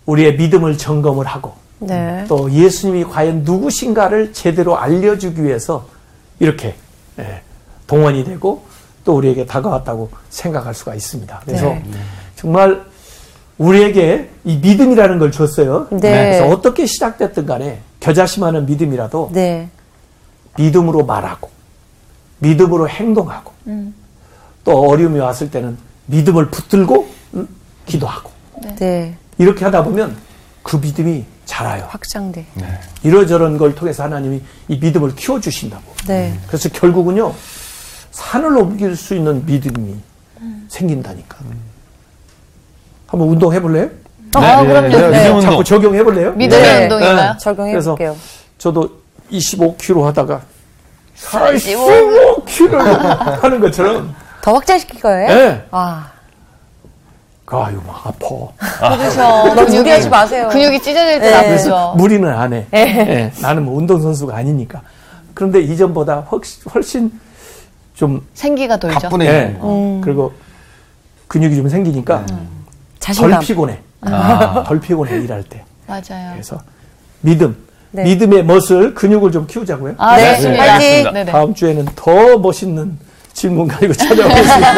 [0.05, 2.23] 우리의 믿음을 점검을 하고 네.
[2.27, 5.87] 또 예수님이 과연 누구신가를 제대로 알려주기 위해서
[6.39, 6.75] 이렇게
[7.19, 7.41] 예,
[7.87, 8.63] 동원이 되고
[9.03, 11.41] 또 우리에게 다가왔다고 생각할 수가 있습니다.
[11.45, 11.83] 그래서 네.
[12.35, 12.85] 정말
[13.57, 15.87] 우리에게 이 믿음이라는 걸 줬어요.
[15.91, 15.99] 네.
[15.99, 19.69] 그래서 어떻게 시작됐든 간에 겨자심하는 믿음이라도 네.
[20.57, 21.49] 믿음으로 말하고
[22.39, 23.51] 믿음으로 행동하고
[24.63, 25.77] 또 어려움이 왔을 때는
[26.07, 27.47] 믿음을 붙들고 음,
[27.85, 28.31] 기도하고
[28.77, 29.15] 네.
[29.37, 30.15] 이렇게 하다 보면
[30.61, 31.85] 그 믿음이 자라요.
[31.89, 32.45] 확장돼.
[33.03, 35.83] 이러저런 걸 통해서 하나님이 이 믿음을 키워주신다고.
[36.07, 36.37] 네.
[36.47, 37.33] 그래서 결국은요,
[38.13, 39.95] 산을 옮길 수 있는 믿음이
[40.69, 41.37] 생긴다니까.
[43.07, 43.89] 한번 운동해 볼래요?
[44.35, 44.87] 아, 그럼요.
[44.87, 45.07] 네, 네.
[45.23, 45.41] 믿음 운동.
[45.41, 46.31] 자꾸 적용해 볼래요?
[46.33, 46.83] 믿음의 네.
[46.83, 47.37] 운동인가요?
[47.37, 48.15] 적용해 볼게요.
[48.57, 48.89] 저도
[49.31, 50.41] 25kg 하다가
[51.15, 51.85] 45.
[51.85, 52.77] 45kg
[53.41, 55.29] 하는 것처럼, 더 확장시킬 거예요?
[55.31, 55.65] 예.
[55.71, 56.11] 아,
[57.47, 58.95] 아유, 막 아파.
[58.97, 59.21] 그렇죠.
[59.53, 60.49] 너무 무리하지 마세요.
[60.51, 61.35] 근육이 찢어질 때 네.
[61.35, 61.93] 아프죠.
[61.97, 62.65] 무리는 안 해.
[62.73, 64.81] 예, 나는 뭐 운동선수가 아니니까.
[65.35, 67.19] 그런데 이전보다 훨씬, 훨씬
[67.95, 68.99] 좀 생기가 돌죠.
[68.99, 69.25] 가뿐해.
[69.27, 69.57] 예.
[70.03, 70.33] 그리고
[71.27, 72.37] 근육이 좀 생기니까 덜
[72.99, 73.39] 자신감.
[73.41, 73.79] 피곤해.
[74.01, 74.63] 아.
[74.67, 75.63] 덜 피곤해 일할 때.
[75.87, 76.31] 맞아요.
[76.33, 76.59] 그래서
[77.21, 77.55] 믿음,
[77.91, 78.03] 네.
[78.03, 79.95] 믿음의 멋을 근육을 좀 키우자고요.
[79.97, 80.35] 아, 네.
[80.35, 80.63] 좋습니다.
[80.73, 81.13] 화이팅!
[81.13, 81.31] 네네.
[81.31, 82.97] 다음 주에는 더 멋있는
[83.33, 84.73] 질문 가지고 찾아오겠습니다.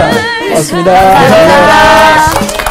[0.50, 0.92] 고맙습니다.
[0.94, 2.65] 날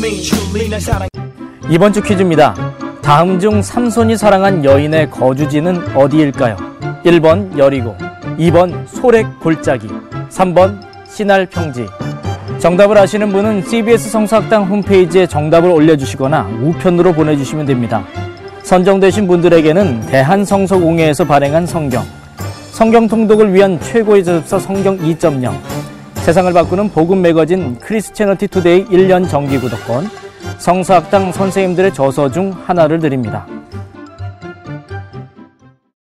[0.00, 0.68] me truly.
[0.68, 1.08] 날 사랑.
[1.70, 2.54] 이번 주 퀴즈입니다.
[3.00, 6.56] 다음 중 삼손이 사랑한 여인의 거주지는 어디일까요?
[7.04, 7.96] 1번 여리고,
[8.38, 9.86] 2번 소렉 골짜기,
[10.30, 11.86] 3번 신할 평지.
[12.58, 18.04] 정답을 아시는 분은 CBS 성서학당 홈페이지에 정답을 올려주시거나 우편으로 보내주시면 됩니다.
[18.64, 22.04] 선정되신 분들에게는 대한성서공회에서 발행한 성경,
[22.78, 25.52] 성경 통독을 위한 최고의 저습서 성경 2.0,
[26.14, 30.08] 세상을 바꾸는 복음 매거진 Christianity Today 1년 정기 구독권,
[30.58, 33.48] 성서학당 선생님들의 저서 중 하나를 드립니다.